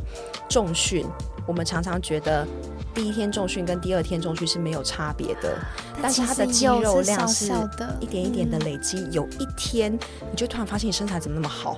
[0.50, 1.06] 重训，
[1.46, 2.48] 我们常常觉得
[2.94, 5.58] 第一天重训跟第二天重训是没有差别的，
[6.02, 7.52] 但是它的肌肉量是
[8.00, 9.06] 一点一点的嗯累积。
[9.12, 9.92] 有一天，
[10.32, 11.76] 你就突然发现你身材怎么那么好。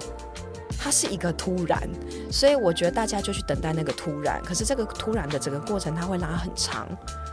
[0.81, 1.81] 它是一个突然，
[2.31, 4.39] 所以我觉得大家就去等待那个突然。
[4.45, 6.87] 可是这个突然的整个过程，它会拉很长。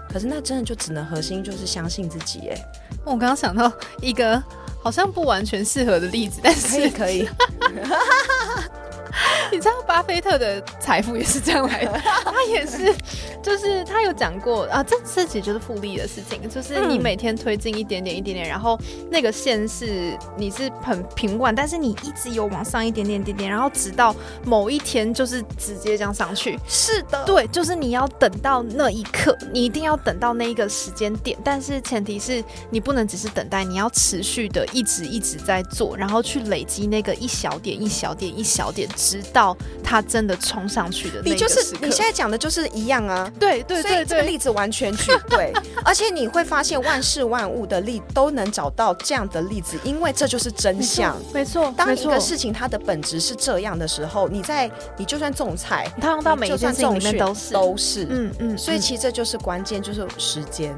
[0.08, 2.56] 可是那真的就只能核心就是相信自己，哎，
[3.04, 4.42] 我刚刚想到一个
[4.82, 7.28] 好像不完全适合的例子，但可以是可以，
[9.50, 11.92] 你知道巴菲特的财富也是这样来的，
[12.24, 12.94] 他也是，
[13.42, 18.78] 就是他有讲过啊，这这其实就是复利的事情，就是你嗯每天推进一点点一点点，然后
[19.10, 24.14] 那个线是你是很平稳，但是你一直有往上一点点点点，然后直到
[24.44, 26.58] 某一天就是直接这样上去。
[26.68, 41.54] 是的，对，就是你要等到那一刻，你一定要等到那一个时间点，但是前提是你不能只是等待，你要持续的一直一直在做，然后去累积那个一小点一小点一小点，直到他真的冲上去的那你个时刻。
[41.54, 43.30] 就是你现在讲的就是一样啊。
[43.38, 45.52] 对对所以对对，这个例子完全具对，
[45.84, 51.16] 而且你会发现万事万物的例都能找到这样的例子，因为这就是真相。
[51.32, 60.76] 没错，当一个事情它的本质是这样的时候，你在你就算种菜，它用到每一件事情里面都是，都是，嗯嗯，所以嗯其实这就是关键，就是时间，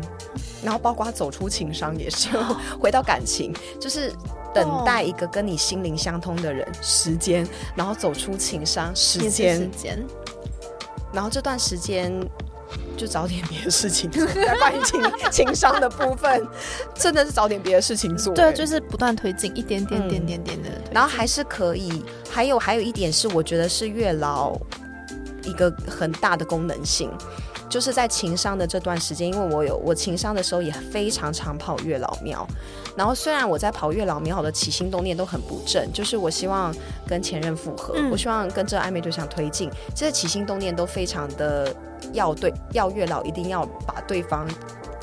[0.62, 2.28] 然后包括走出情商也是，
[2.78, 4.12] 回到感情，就是
[4.54, 9.56] 等待一个跟你心灵相通的人，时间，然后走出情商，时间。
[9.56, 10.06] 时间，
[11.12, 12.12] 然后这段时间
[12.96, 16.46] 就找点别的事情做，在关于情情商的部分，
[16.94, 20.68] 真的是找点别的事情做、对，欸就是不断推进，一点点嗯点点点的。
[20.92, 22.04] 然后还是可以。
[22.30, 24.54] 还有还有一点是，我觉得是月老
[25.42, 27.10] 一个很大的功能性，
[27.68, 32.46] 就是在情商的这段时间，因为我有我情商的时候也非常常跑月老庙。
[32.96, 36.74] 然后虽然我在跑月老庙的起心动念都很不正，就是我希望
[37.06, 41.74] 跟前任复合，嗯我希望跟这暧昧对象推进，这些起心动念都非常的
[42.12, 44.48] 要对，要月老一定要把对方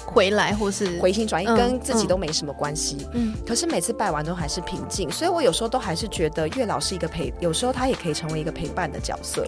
[0.06, 3.08] 回来或是回心转意，嗯跟自己嗯都没什么关系。
[3.14, 9.48] 嗯可是每次拜完都还是平静，所以我有时候都还是觉得月老是一个陪，有时候他也可以成为一个陪伴的角色。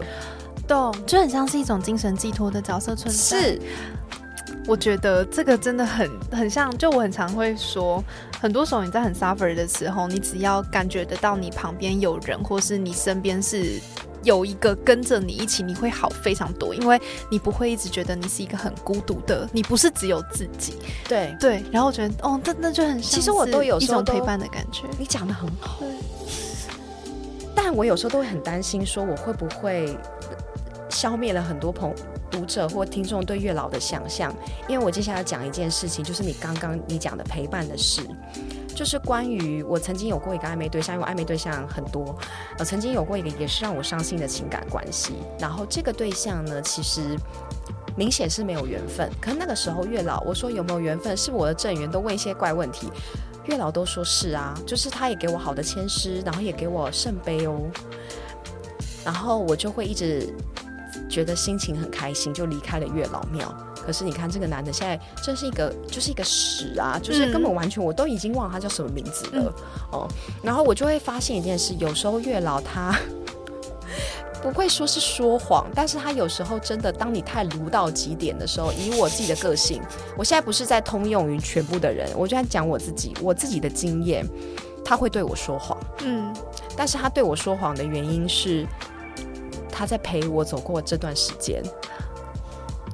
[0.68, 3.42] 懂，就很像是一种精神寄托的角色存在。
[3.42, 3.62] 是，
[4.68, 8.04] 我觉得这个真的很很像，就我很常会说，
[8.40, 13.80] 很多时候你在很 suffer 的时候，你只要感觉得到你旁边有人，或是你身边是
[14.24, 17.00] 有一个跟着你一起，你会好非常多，因为
[17.30, 20.74] 你不会一直觉得你是一个很孤独的，你不是只有自己。
[21.08, 24.84] 对对，然后我觉得哦，那那就很其实我都有一种陪伴的感觉。
[25.00, 25.80] 你讲的很好，
[27.56, 29.98] 但我有时候都会很担心，说我会不会
[30.90, 31.94] 消灭了很多朋。
[32.30, 34.36] 读者或听众对月老的想象，
[34.68, 38.02] 因为我接下来要讲一件事情，就是你刚刚你讲的陪伴的事，
[38.76, 42.14] 就是关于我曾经有过一个暧昧对象，因为暧昧对象很多，
[42.58, 47.18] 呃，曾经有过一个也是让我伤心的情感关系，然后这个对象呢，其实
[47.96, 52.92] 明显是没有缘分，可是那个时候月老我说有没有缘分，是我的正缘都问一些怪问题，
[53.46, 57.58] 月老都说是啊，就是他也给我好的签诗，然后也给我圣杯哦，
[59.06, 60.28] 然后我就会一直。
[61.10, 63.54] 觉得心情很开心，就离开了月老庙。
[63.86, 67.00] 可是你看，这个男的现在真是一个，就是一个屎啊！
[67.02, 69.54] 就是根本完全，我都已经忘了他叫什么名字了
[69.94, 70.08] 哦。
[70.44, 72.94] 然后我就会发现一件事，有时候月老他
[74.42, 79.82] 不会说是说谎，但是他有时候真的，当你太撸到极点的时候，以我自己的个性，
[80.18, 84.28] 我现在不是在通用于全部的人，我就在讲我自己，我自己的经验，
[84.84, 85.78] 他会对我说谎。
[86.00, 86.36] 嗯，
[86.76, 88.68] 但是他对我说谎的原因是。
[89.78, 91.62] 他在陪我走过这段时间，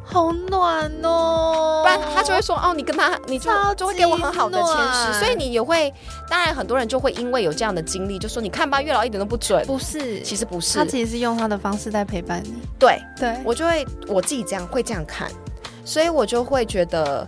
[0.04, 1.80] 好暖哦！
[1.82, 5.94] 不然他就会说：“哦，你跟他，你就就会给我很好的签诗。”所以你也会，
[6.30, 12.54] 当然很多人就会因为有这样的经历，就说：“你看吧，月老一点都不准。”不是，其实不是，他其实是用他的方式在陪伴你。
[12.78, 15.32] 对对，我就会我自己这样会这样看，
[15.86, 17.26] 所以我就会觉得。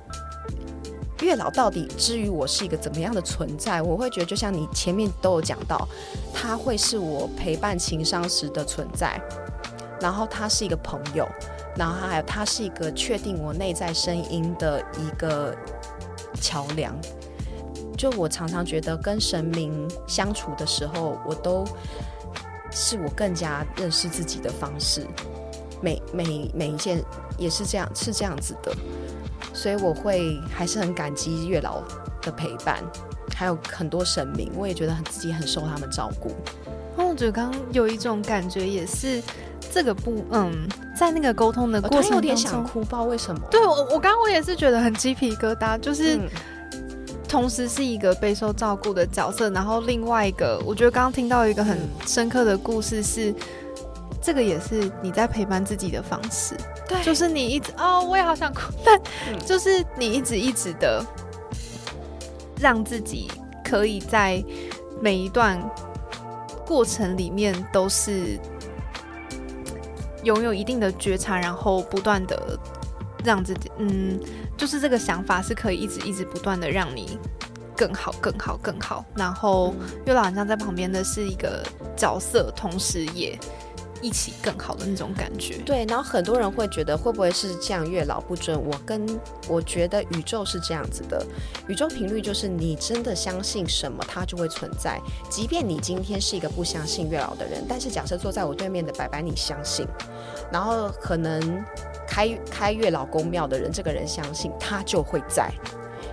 [1.22, 3.82] 月老到底至于我是一个怎么样的存在？
[3.82, 5.88] 我会觉得，就像你前面都有讲到，
[6.34, 9.20] 他会是我陪伴情商时的存在，
[10.00, 11.28] 然后他是一个朋友，
[11.76, 15.56] 然后还有他是一个确定我内在声音的一个
[16.42, 16.96] 桥梁。
[17.98, 21.66] 就我常常觉得跟神明相处的时候，我都
[22.70, 25.08] 是我更加认识自己的方式。
[25.82, 27.02] 每每每一件
[27.38, 28.76] 也是这样，是这样子的。
[29.54, 31.82] 所以我会还是很感激月老
[32.22, 32.84] 的陪伴，
[33.34, 36.32] 还有很多神明，我也觉得自己很受他们照顾。
[36.96, 39.22] 那我觉得刚刚有一种感觉，也是
[39.72, 40.68] 这个不嗯，
[40.98, 43.42] 在那个沟通的过程有点想哭，不知道为什么。
[43.52, 46.20] 对我，我刚刚我也是觉得很鸡皮疙瘩，就是
[47.28, 53.34] 同时是一个备受照顾的角色，然后另外一个，我觉得刚刚听到一个很深刻的故事是。
[54.22, 56.56] 这个也是你在陪伴自己的方式，
[56.90, 59.00] 对，就是你一直哦，我也好想哭，但
[59.46, 61.06] 就是你一直一直的
[62.60, 63.30] 让自己
[63.64, 64.44] 可以在
[65.00, 65.62] 每一段
[66.66, 68.40] 过程里面都是
[70.24, 72.58] 拥有一定的觉察，然后不断的
[73.24, 74.20] 让自己，嗯，
[74.58, 77.20] 就是这个想法是可以一直一直不断的让你
[77.76, 79.06] 更好、更好、更好。
[79.16, 79.74] 然后
[80.06, 81.64] 月老好像在旁边的是一个
[81.96, 83.38] 角色，同时也。
[84.06, 85.84] 一起更好的那种感觉，对。
[85.86, 88.56] 然后很多人会觉得会不会是这样月老不准？
[88.56, 89.04] 我跟
[89.48, 91.26] 我觉得宇宙是这样子的，
[91.68, 95.02] 宇宙频率就是你真的相信什么，它就会存在。
[95.28, 99.88] 即便你今天是一个不相信月老的人，但是假设坐在我对面的白白你相信，
[100.52, 101.66] 然后可能
[102.08, 105.52] 开开月老公庙的人，这个人相信，他就会在。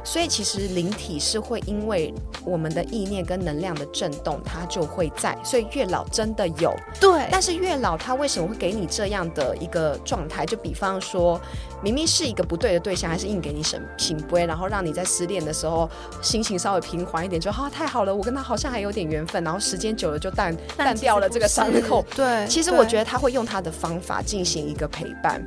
[0.04, 2.12] 所以其实灵体是会因为
[2.44, 5.36] 我们的意念跟能量的震动，它就会在。
[5.44, 10.44] 所以月老真的有对，但是月老他为什么会给你这样的一个状态？
[10.44, 11.40] 就比方说，
[11.82, 15.88] 明明是一个不对的对象，还是硬给你神品杯，然后让你在失恋的时候
[16.20, 19.42] 心情稍微平缓一点，就啊太好了，我跟他好像还有点缘分。
[19.44, 22.04] 然后时间久了就淡淡掉了这个伤口。
[22.16, 25.44] 对，其实我觉得他会用他的方法进行一个陪伴。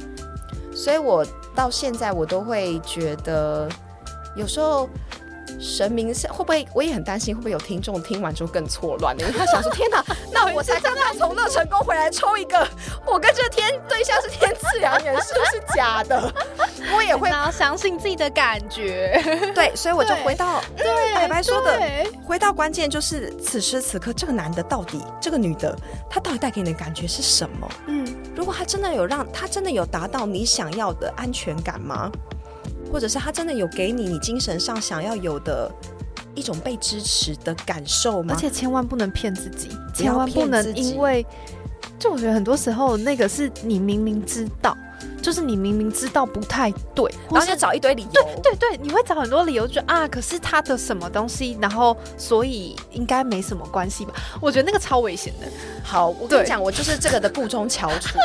[0.73, 3.69] 所以我到现在我都会觉得。
[4.35, 4.89] 有时候
[5.59, 6.67] 神明是会不会？
[6.73, 12.67] 我也很担心会不会有听众听完之后更错乱因为他想说：“天哪，那我才刚刚从乐成功回来抽一个，
[13.05, 16.33] 我跟这天对象是天赐良缘，是不是假的？”
[16.95, 19.19] 我也会要相信自己的感觉。
[19.55, 21.79] 对，所以我就回到对白白说的，
[22.25, 25.75] 回到关键就是此时此刻这个男的到底，这个女的
[26.09, 27.67] 她到底带给你的感觉是什么？
[27.87, 28.05] 嗯，
[28.35, 32.11] 如果他真的有让他真的有达到你想要的安全感吗？
[32.91, 35.71] 或者是他真的有给你你精神上想要有的
[36.33, 38.33] 一种被支持的感受吗？
[38.35, 41.25] 而且千万不能骗自己，千万不能因为，
[41.97, 44.77] 就我觉得很多时候那个是你明明知道，
[45.21, 48.23] 就是你明明知道不太对，然后就找一堆理由。
[48.41, 54.13] 对对对，你会找很多理由，就啊，可是他的什么东西，然后所以应该没什么关系吧？
[54.41, 55.47] 我觉得那个超危险的。
[55.83, 58.17] 好，我跟你讲，我就是这个的故中翘楚。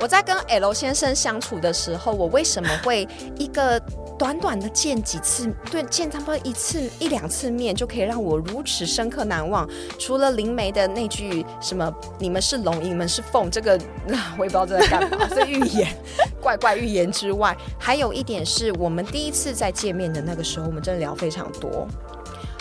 [0.00, 3.08] 我在跟 L 先生相处的时候，我为什么会
[3.38, 3.80] 一个？
[4.20, 9.66] 短短的见几次，对，见差不多一次一两次面，就可以让我如此深刻难忘。
[9.98, 11.90] 除了灵媒的那句什么
[12.20, 13.80] “你们是龙，你们是凤”，这个
[14.36, 15.88] 我也不知道这在干嘛，这预言
[16.40, 21.86] 怪怪预言之外，还有一点是我们第一次在见面的那个时候，我们真的聊非常多。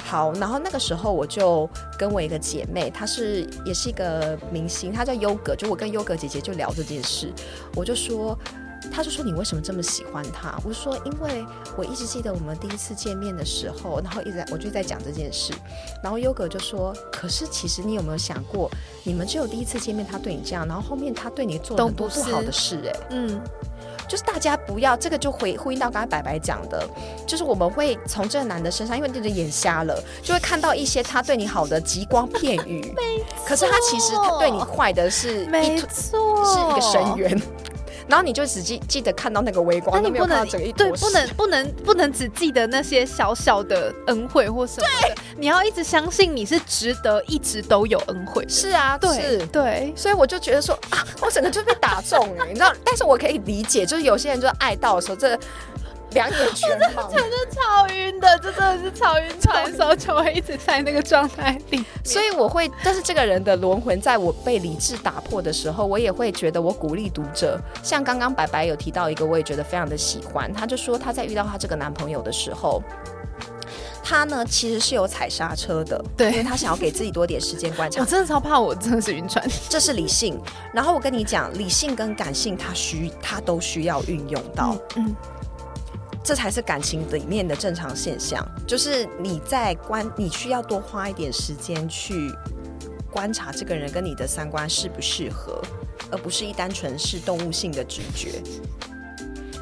[0.06, 7.32] 好，然后那个时候我就跟我一个姐妹，她是也是一个明星，她叫优格，就我跟优格姐姐就聊这件事，
[7.76, 8.38] 我就说。
[8.92, 15.54] 他就说：“你为什么这么喜欢他？”我说：“因为我一直记得我们第一次见面的时候，然后一直在我就在讲这件事。
[16.02, 18.70] 然后优格就说：‘可是其实你有没有想过，
[19.04, 23.42] 你们只有第一次见面，他对你这样，然后后面他对你做了很多不好的事？’哎，嗯，
[24.08, 26.88] 就是大家不要这个就回呼应到刚才白白讲的，
[27.28, 32.96] 就是我们会从这个男的身上，因为你的眼瞎了，就会看到一些他对你好的极光片语。
[33.46, 37.42] 可是他其实他对你坏的是，没错，是一个深渊。”
[38.10, 48.44] 然后你就只记记得看到那个微光，那你不能对，不能不能不能只记得那些小小的恩惠或什么的，你要一直相信你是值得，一直都有恩惠。
[48.50, 52.74] 是啊，对对，所以我就觉得说啊，我整个就被打中了，你知道？
[52.84, 55.40] 但是我可以理解，就是有些人就爱到的时候，这。
[56.12, 72.82] 两眼全 盲，真的超晕的，这真的是超晕船的时候就会一直在那个状态里，所以我会，但是这个人的轮回在我被理智打破的时候，我也会觉得我鼓励读者，像刚刚白白有提到一个，我也觉得非常的喜欢，他就说他在遇到他这个男朋友的时候，
[74.04, 78.02] 他呢其实是有踩刹车的，对，因为他想要给自己多点时间观察。
[78.02, 80.42] 我真的超怕，我真的是晕船，这是理性。
[80.74, 85.16] 然后我跟你讲，理性跟感性，他需他都需要运用到，嗯。
[86.30, 92.32] 这才是感情里面的正常现象，就是你在观，你需要多花一点时间去
[93.12, 95.60] 观察这个人跟你的三观适不适合，
[96.12, 98.44] 而不是一单纯是动物性的直觉。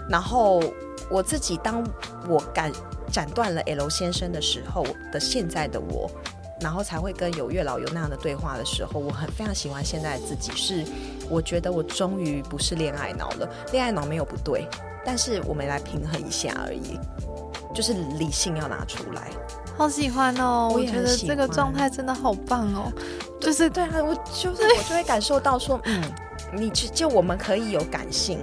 [0.10, 0.62] 然后
[1.10, 1.82] 我自己当
[2.28, 2.70] 我斩
[3.10, 6.12] 斩断了 L 先生的时候的现在的我，
[6.60, 10.84] 然后才会跟有月老有那样的对话的时候，我很非常喜欢现在的自己，是
[11.30, 14.68] 我觉得我终于不是恋爱脑了，恋爱脑没有不对。
[15.08, 17.00] 但是我们来平衡一下而已，
[17.74, 19.30] 就是理性要拿出来。
[19.78, 22.92] 好喜欢哦，我觉得这个状态真的好棒哦。
[23.40, 26.04] 就是对啊，我就是我就会感受到说，嗯，
[26.52, 28.40] 你就就我们可以有感性，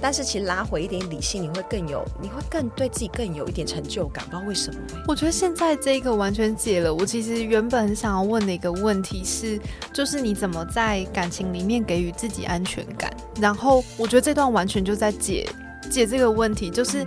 [0.00, 4.24] 但是其实拉回一点理性，你会更有，你会更对自己更有一点成就感。
[4.24, 4.80] 不知道为什么？
[5.06, 6.94] 我觉得现在这个完全解了。
[6.94, 9.60] 我其实原本很想要问的一个问题是，
[9.92, 13.14] 就是你怎么在感情里面给予自己安全感？
[13.38, 15.46] 然后我觉得这段完全就在解。
[15.88, 17.06] 解这个问题，就是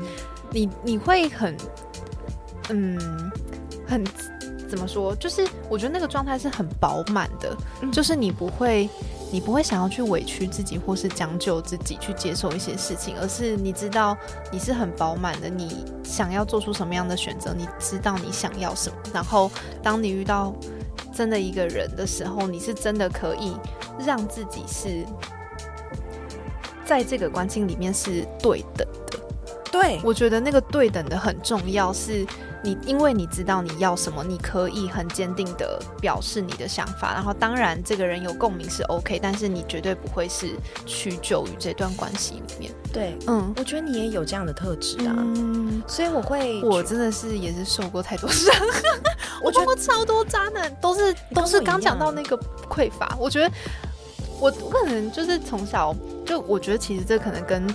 [0.51, 1.55] 你你会很，
[2.69, 3.31] 嗯，
[3.87, 4.03] 很
[4.69, 5.15] 怎么说？
[5.15, 7.55] 就是我觉得那个状态是很饱满的，
[7.91, 8.89] 就是你不会，
[9.31, 14.17] 你不会想要去委屈自己，或是将就自己去接受一些事情，而是你知道
[14.51, 19.51] 你是很饱满的，你想要做出什么样的选择，你知道你想要什么，然后
[19.81, 20.53] 当你遇到
[21.13, 23.55] 真的一个人的时候，你是真的可以
[24.05, 25.05] 让自己是。
[26.89, 29.19] 在这个关系里面是对等的，
[29.71, 31.93] 对我觉得那个对等的很重要。
[31.93, 32.25] 是
[32.63, 37.13] 你因为你知道你要什么，你可以很坚定的表示你的想法。
[37.13, 40.55] 然后当然这个人有共鸣是 OK，但是你绝对不会是
[40.87, 42.71] 屈就于这段关系里面。
[42.91, 48.51] 对，嗯，我觉得你也有这样的特质啊，嗯所以我会，我真的是也是受过太多伤，
[49.43, 52.35] 我碰过超多渣男，都是都是刚讲到那个
[52.67, 53.15] 匮乏。
[53.19, 53.51] 我觉得
[54.39, 55.95] 我我可能就是从小。
[56.29, 57.67] 就我觉得，其实这可能跟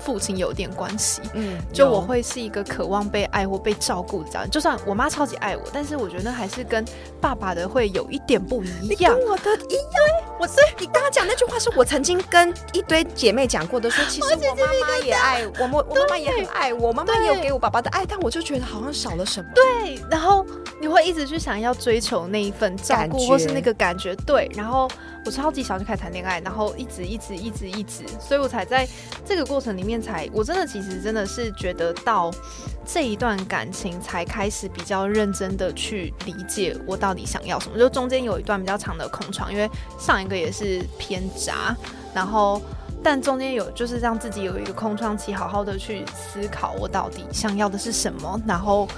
[0.00, 1.20] 父亲有点关系。
[1.34, 4.50] 嗯，就我会是一个渴望被爱或被照顾的家人。
[4.50, 6.82] 就算我妈超级爱我，但是我觉得还是跟
[7.20, 9.14] 爸爸的会有一点不一样。
[9.14, 13.90] 跟我的一样，我是你刚刚讲那句话，是我曾经跟一堆姐妹讲过的。
[13.90, 19.50] 说其实我妈妈也爱我，我我妈妈也很爱我，妈妈也有给我爸爸的爱，但我就觉得好像少了什么。
[19.54, 20.46] 对，然后
[20.80, 24.14] 你会一直去想要追求那一份照顾或是那个感觉。
[24.26, 24.88] 对，然后。
[25.26, 28.88] 我超级小就开始谈恋爱，然后一直一直一直一直，所以我才在
[29.26, 32.30] 这个过程里面才，我真的其实真的是觉得到
[32.90, 37.76] 这一段感情才开始比较认真的去理解我到底想要什么。
[37.78, 41.76] 就中间有一段比较长的空窗，因为上一个也是偏渣，
[42.14, 42.62] 然后
[43.04, 48.88] 但中间有就是让自己有一个空窗期，好好的去思考我到底想要的是什么，然后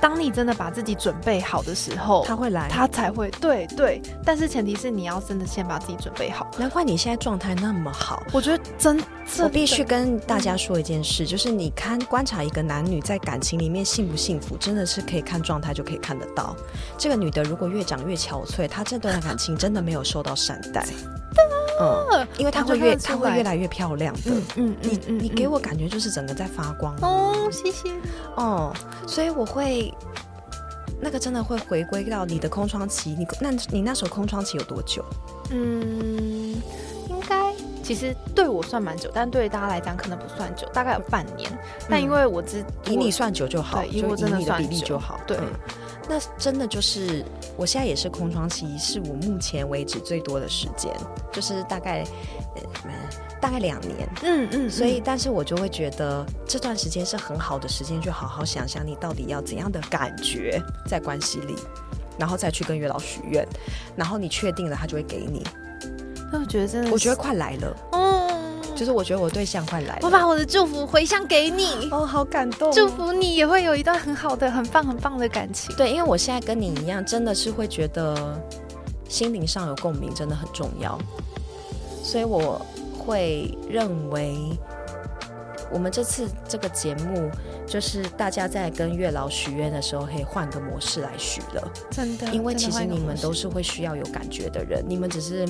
[0.00, 4.00] 当你真的把自己准备好的时候，他会来，他才会对对。
[4.24, 6.48] 但是前提是你要真的先把自己准备好。
[6.58, 8.22] 难怪你现在状态那么好。
[8.32, 9.02] 我觉得真，
[9.40, 16.56] 我必须跟大家说一件事，就是你看观察一个男女在感情里面幸不幸福，真的是可以看状态就可以看得到。
[16.96, 20.86] 这个女的如果越长越憔悴，她这段感情真的没有受到善待。
[21.80, 24.20] 嗯，因为它会越它会越来越漂亮的。
[24.26, 27.90] 嗯嗯，你你给我感觉就是整个在发光哦，谢谢
[28.36, 28.72] 哦，
[29.06, 29.92] 所以我会。
[31.00, 35.04] 那个真的会回归到你的空窗期，你那你那时候空窗期有多久？
[35.50, 36.56] 嗯，
[37.18, 37.52] 应该
[37.82, 41.50] 其实对我算蛮久，但对大家来讲可能不算久，大概有半年。
[41.88, 45.18] 但因为我只以你算久就好，以我真的算比例就好。
[45.26, 45.36] 对，
[46.08, 47.24] 那真的就是
[47.56, 50.94] 我现在也是空窗期，是我目前为止最多的时间，
[51.32, 52.04] 就是大概
[52.54, 52.92] 呃。
[53.40, 61.54] 大概两年，嗯嗯，所以，但是我就会觉得这段时间是很好的时间，去好好想想你到底要怎样的感觉在关系里，
[62.18, 63.46] 然后再去跟月老许愿，
[63.94, 65.46] 然后你确定了，他就会给你。
[66.32, 75.74] 那我觉得真的，我觉得快来了，嗯，就是我觉得我对象快来了，我把我的祝福回向给你，哦，好感动，祝福你也会有一段很好的、很棒、很棒的感情。
[75.76, 78.40] 对，因为我现在跟你一样，真的是会觉得
[79.08, 80.98] 心灵上有共鸣，真的很重要，
[82.02, 82.60] 所以我。
[83.08, 84.36] 会认为，
[85.72, 87.30] 我们这次这个节目，
[87.66, 91.72] 就是大家在跟月老许愿的时候，可以换个模式来许了。
[91.90, 95.48] 真的，因为其实你们都是会需要有感觉的人，你们只是，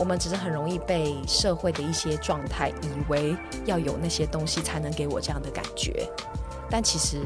[0.00, 3.36] 我们只是很容易被社会的一些状态，以为
[3.66, 6.08] 要有那些东西才能给我这样的感觉，
[6.70, 7.20] 但其实。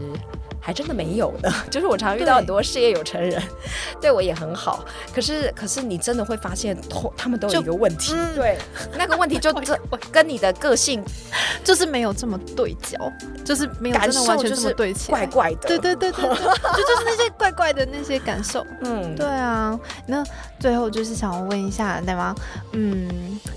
[0.66, 3.42] 还真的没有呢， 就是我常遇到很多事业有成人，
[4.00, 4.82] 对我也很好。
[5.14, 6.74] 可是，可是你真的会发现，
[7.18, 8.56] 他们都有一个问题，对，
[8.96, 9.78] 那个问题就这
[10.10, 11.04] 跟你的个性
[11.62, 12.98] 就是没有这么对焦，
[13.44, 15.68] 就是没有真的完全这么对齐，怪怪的。
[15.68, 18.66] 对对对对， 就就是那些怪怪的那些感受。
[18.80, 19.78] 嗯，对啊。
[20.06, 20.24] 那
[20.58, 22.34] 最后就是想要问一下，奶妈？
[22.72, 23.06] 嗯，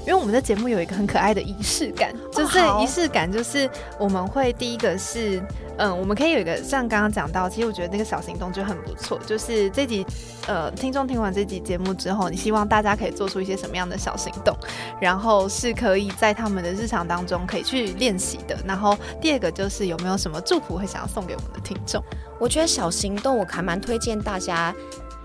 [0.01, 5.41] 因为我们的节目有一个很可爱的仪式感，就是仪式感，就是我们会第一个是。
[5.77, 9.19] 嗯，我们可以有一个像刚刚讲到，其实我觉得那个小行动就很不错。
[9.25, 10.05] 就是这集，
[10.47, 14.55] 呃，听众听完这集节目之后，你希望大家可以做出一些什么样的小行动，
[14.99, 18.57] 然后是可以在他们的日常当中可以去练习的。
[18.65, 22.03] 然后第二个就是有没有什么祝福会想要送给我们的听众？
[22.39, 24.73] 我觉得小行动我还蛮推荐大家。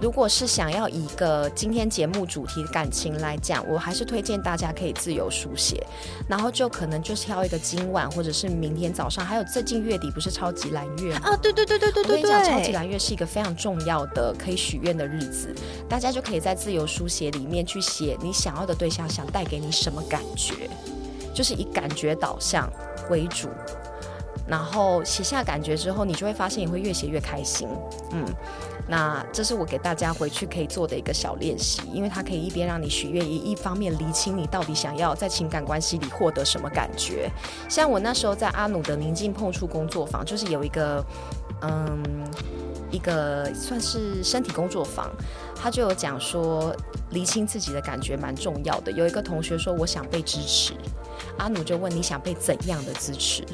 [0.03, 5.81] 如果是想要以一个今天节目主题感情来讲，我还是推荐大家可以自由书写，
[6.27, 11.29] 然后就可能就是挑一个今晚或者是明天早上，还有最近月底不是超级蓝月吗？
[11.29, 15.55] 啊，对对对对对对对，我跟你讲，超级蓝月是一个非常重要的可以许愿的日子，
[15.89, 20.69] 大家就可以在自由书写里面去写你想要的对象想带给你什么感觉，
[21.33, 22.69] 就是以感觉导向
[23.09, 23.49] 为主。
[24.45, 27.69] 然后写下感觉之后，你就会发现你会越写越开心。
[28.11, 28.27] 嗯，
[28.89, 37.31] 那这是我给大家回去可以做的一个小练习，因为它可以一边让你许愿，一一方面厘清你到底想要在情感关系里获得什么感觉。
[37.69, 41.05] 像我那时候在阿努的宁静碰触工作坊，就是有一个
[41.63, 42.03] 嗯
[42.91, 45.11] 一个算是身体工作坊，
[45.55, 46.75] 他就有讲说
[47.11, 48.93] 厘清自己的感觉蛮重要的。
[48.93, 50.75] 有一个同学说我想被支持，
[51.39, 53.45] 阿努就问你想被怎样的支持？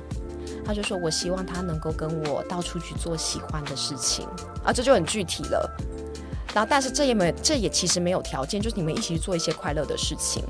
[0.69, 4.29] 他就说：“我希望他能够跟我到处去做喜欢的事情
[4.63, 5.67] 啊，这就很具体了。
[6.53, 10.45] 然后，但是这也没，这也其实没有条件，就是你们一起去做一些快乐的事情。”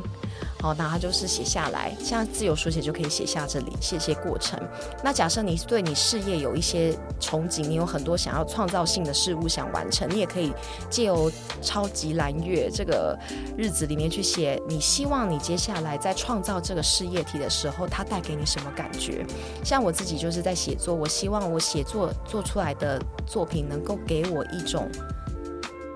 [0.61, 4.59] 好，那他就是写下来，像自由书写就可以写下这里，写写过程。
[5.04, 10.52] 那假设你对你事业有一些憧憬，你有很多想要创造性的事物想完成，你也可以
[10.90, 11.30] 借由
[11.62, 13.16] 超级蓝月这个
[13.56, 19.24] 日子里面去写，你希望你接下来在创造这个事业体的时候，它带给你什么感觉？
[19.64, 24.90] 像我自己就是在写作，我希望我写作做出来的作品能够给我一种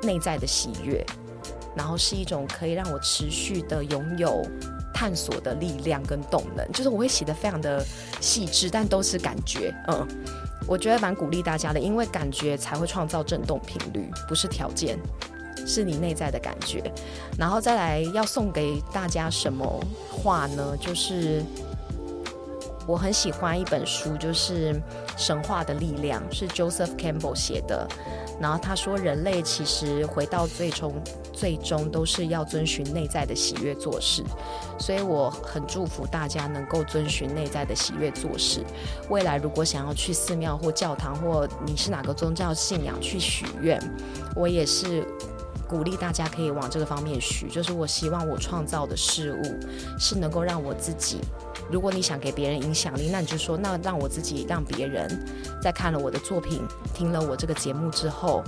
[0.05, 1.05] 内在的喜悦。
[1.77, 4.45] 然后是一种可以让我持续的拥有
[4.93, 7.85] 探索的力量跟动能，就是我会写的非常的
[8.21, 10.07] 细致，但都是感觉，嗯，
[10.67, 14.99] 我觉得蛮鼓励大家的，因为感觉才会创造振动频率，不是条件，
[15.67, 16.83] 是你内在的感觉。
[17.39, 19.67] 然后再来要送给大家什么
[20.11, 20.77] 话呢？
[20.79, 21.43] 就是
[22.87, 24.75] 我很喜欢一本书，就是
[25.17, 27.89] 《神话的力量》，是 Joseph Campbell 写的。
[28.41, 30.93] 然后他说，人类其实回到最终，
[31.33, 34.25] 最终都是要遵循内在的喜悦做事。
[34.79, 38.65] 所以我很祝福大家能够遵循内在的喜悦做事。
[39.11, 43.81] 未来如果想要去寺庙或教堂，或你是哪个宗教信仰去许愿，
[44.35, 45.07] 我也是
[45.73, 49.59] 鼓励大家可以往这个方面许，就是我希望我创造的事物
[49.99, 51.19] 是能够让我自己。
[51.71, 55.09] 如果你想给别人影响力，那你就说，那让我自己让别人
[55.63, 56.61] 在看了我的作品、
[56.93, 58.43] 听了我这个节目之后，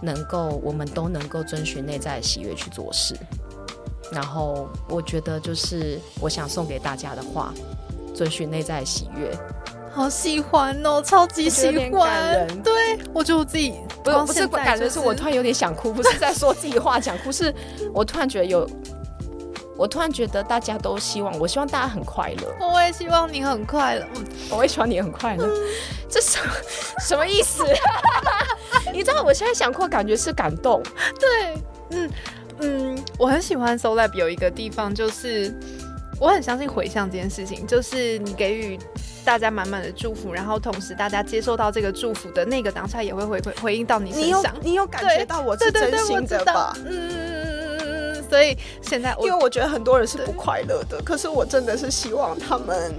[0.00, 3.16] 能够我们都能够遵循内在喜悦去做事。
[4.12, 7.52] 然后我觉得就是我想送给大家的话，
[8.14, 9.36] 遵循内在喜悦。
[9.94, 12.48] 好喜欢哦，超级喜欢。
[12.62, 17.54] 对，我觉得我自己不不是感觉是我突然有点想哭，不是在说自己话想哭，是
[17.92, 18.68] 我突然觉得有，
[19.76, 22.54] 我突然觉得大家都希望，我希望大家很快乐。
[22.72, 24.06] 我也希望你很快乐，
[24.50, 25.48] 我也希望你很快乐。
[26.10, 26.38] 这什
[27.00, 27.64] 什么意思？
[28.92, 30.82] 你知道我现在想哭，感觉是感动。
[31.20, 31.54] 对，
[31.90, 32.10] 嗯
[32.60, 35.52] 嗯，我很喜欢 So Lab 有一个地方，就是
[36.20, 38.78] 我很相信回向这件事情，就是你给予。
[39.24, 44.54] 大家满满的祝福，然后同时大家接受到这个祝福的那个当下，也会回回回应到你身上。
[44.60, 46.76] 你有感觉到我是真心的吧？
[46.76, 48.24] 嗯嗯嗯嗯嗯嗯。
[48.28, 52.92] 所以现在，因为我觉得很多人是不快乐的，可是我真的是希望他们，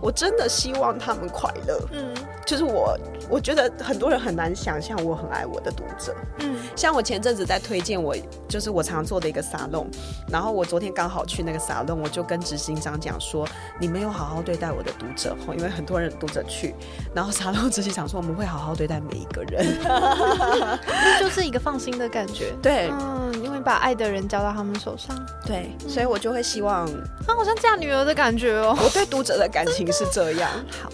[0.00, 1.80] 我真的希望他们快乐。
[1.92, 2.12] 嗯，
[2.46, 2.98] 就是我。
[3.30, 6.14] 我觉得很多人很难想象我很爱我的读者。
[6.40, 8.14] 嗯，像我前阵子在推荐我，
[8.46, 9.88] 就是我常做的一个沙龙，
[10.28, 13.48] 然后我昨天刚好去那个沙龙，我就跟执行长讲说，
[13.80, 16.74] 你没有好好对待我的读者哈，因为很多人读者去，
[17.14, 19.66] 然后沙龙 执行长说我们会好好对待每一个人
[21.18, 22.52] 就是一个放心的感觉。
[22.60, 25.16] 对，嗯，因为把爱的人交到他们手上。
[25.46, 26.84] 对，所以我就会希望，
[27.26, 28.76] 啊，好像嫁女儿的感觉哦。
[28.78, 30.50] 我对读者的感情是这样。
[30.82, 30.90] 好。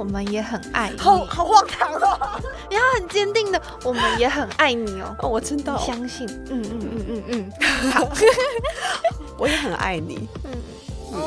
[0.00, 2.18] 我们也很爱你，好好荒唐哦！
[2.70, 5.14] 你要很坚定的，我们也很爱你哦。
[5.20, 6.26] 哦，我真的相信。
[6.48, 8.08] 嗯嗯嗯嗯嗯，好，
[9.36, 10.26] 我也很爱你。
[10.44, 10.50] 嗯
[11.12, 11.20] 嗯，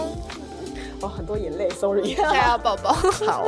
[1.01, 2.93] 哦，很多眼泪，sorry，加油，宝宝。
[3.27, 3.45] 好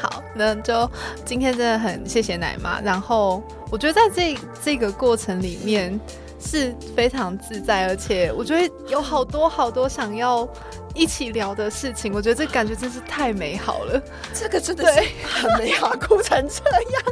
[0.00, 0.90] 好，那就
[1.26, 2.80] 今天真的很谢谢奶妈。
[2.80, 6.00] 然后我觉得在这这个过程里面
[6.42, 10.46] 是非常自在，而且我觉得有好多好多想要。
[10.94, 13.98] 一起聊的事情，我觉得这感觉真是太美好了。
[14.34, 17.02] 这个真的是很美好，哭成这样，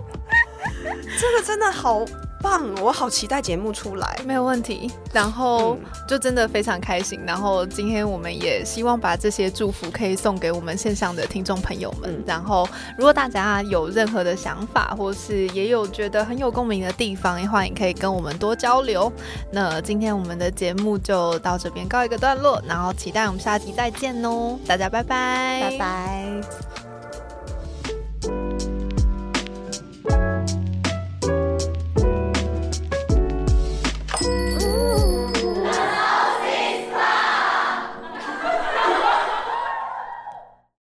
[1.19, 2.05] 这个真的好。
[2.43, 2.63] 棒！
[2.83, 4.91] 我好期待节目出来，没有问题。
[5.13, 5.77] 然后
[6.09, 7.21] 就真的非常开心。
[7.27, 12.23] 然后今天我们也希望把这些祝福可以送给我们线上的听众朋友们。
[12.27, 19.13] 然后如果大家有任何的想法，或是也有觉得很有共鸣的地方，也欢迎可以跟我们多交流。
[19.51, 24.59] 那今天我们的节目就到这边告一个段落，然后期待我们下集再见哦！
[24.67, 26.90] 大家拜拜，拜拜。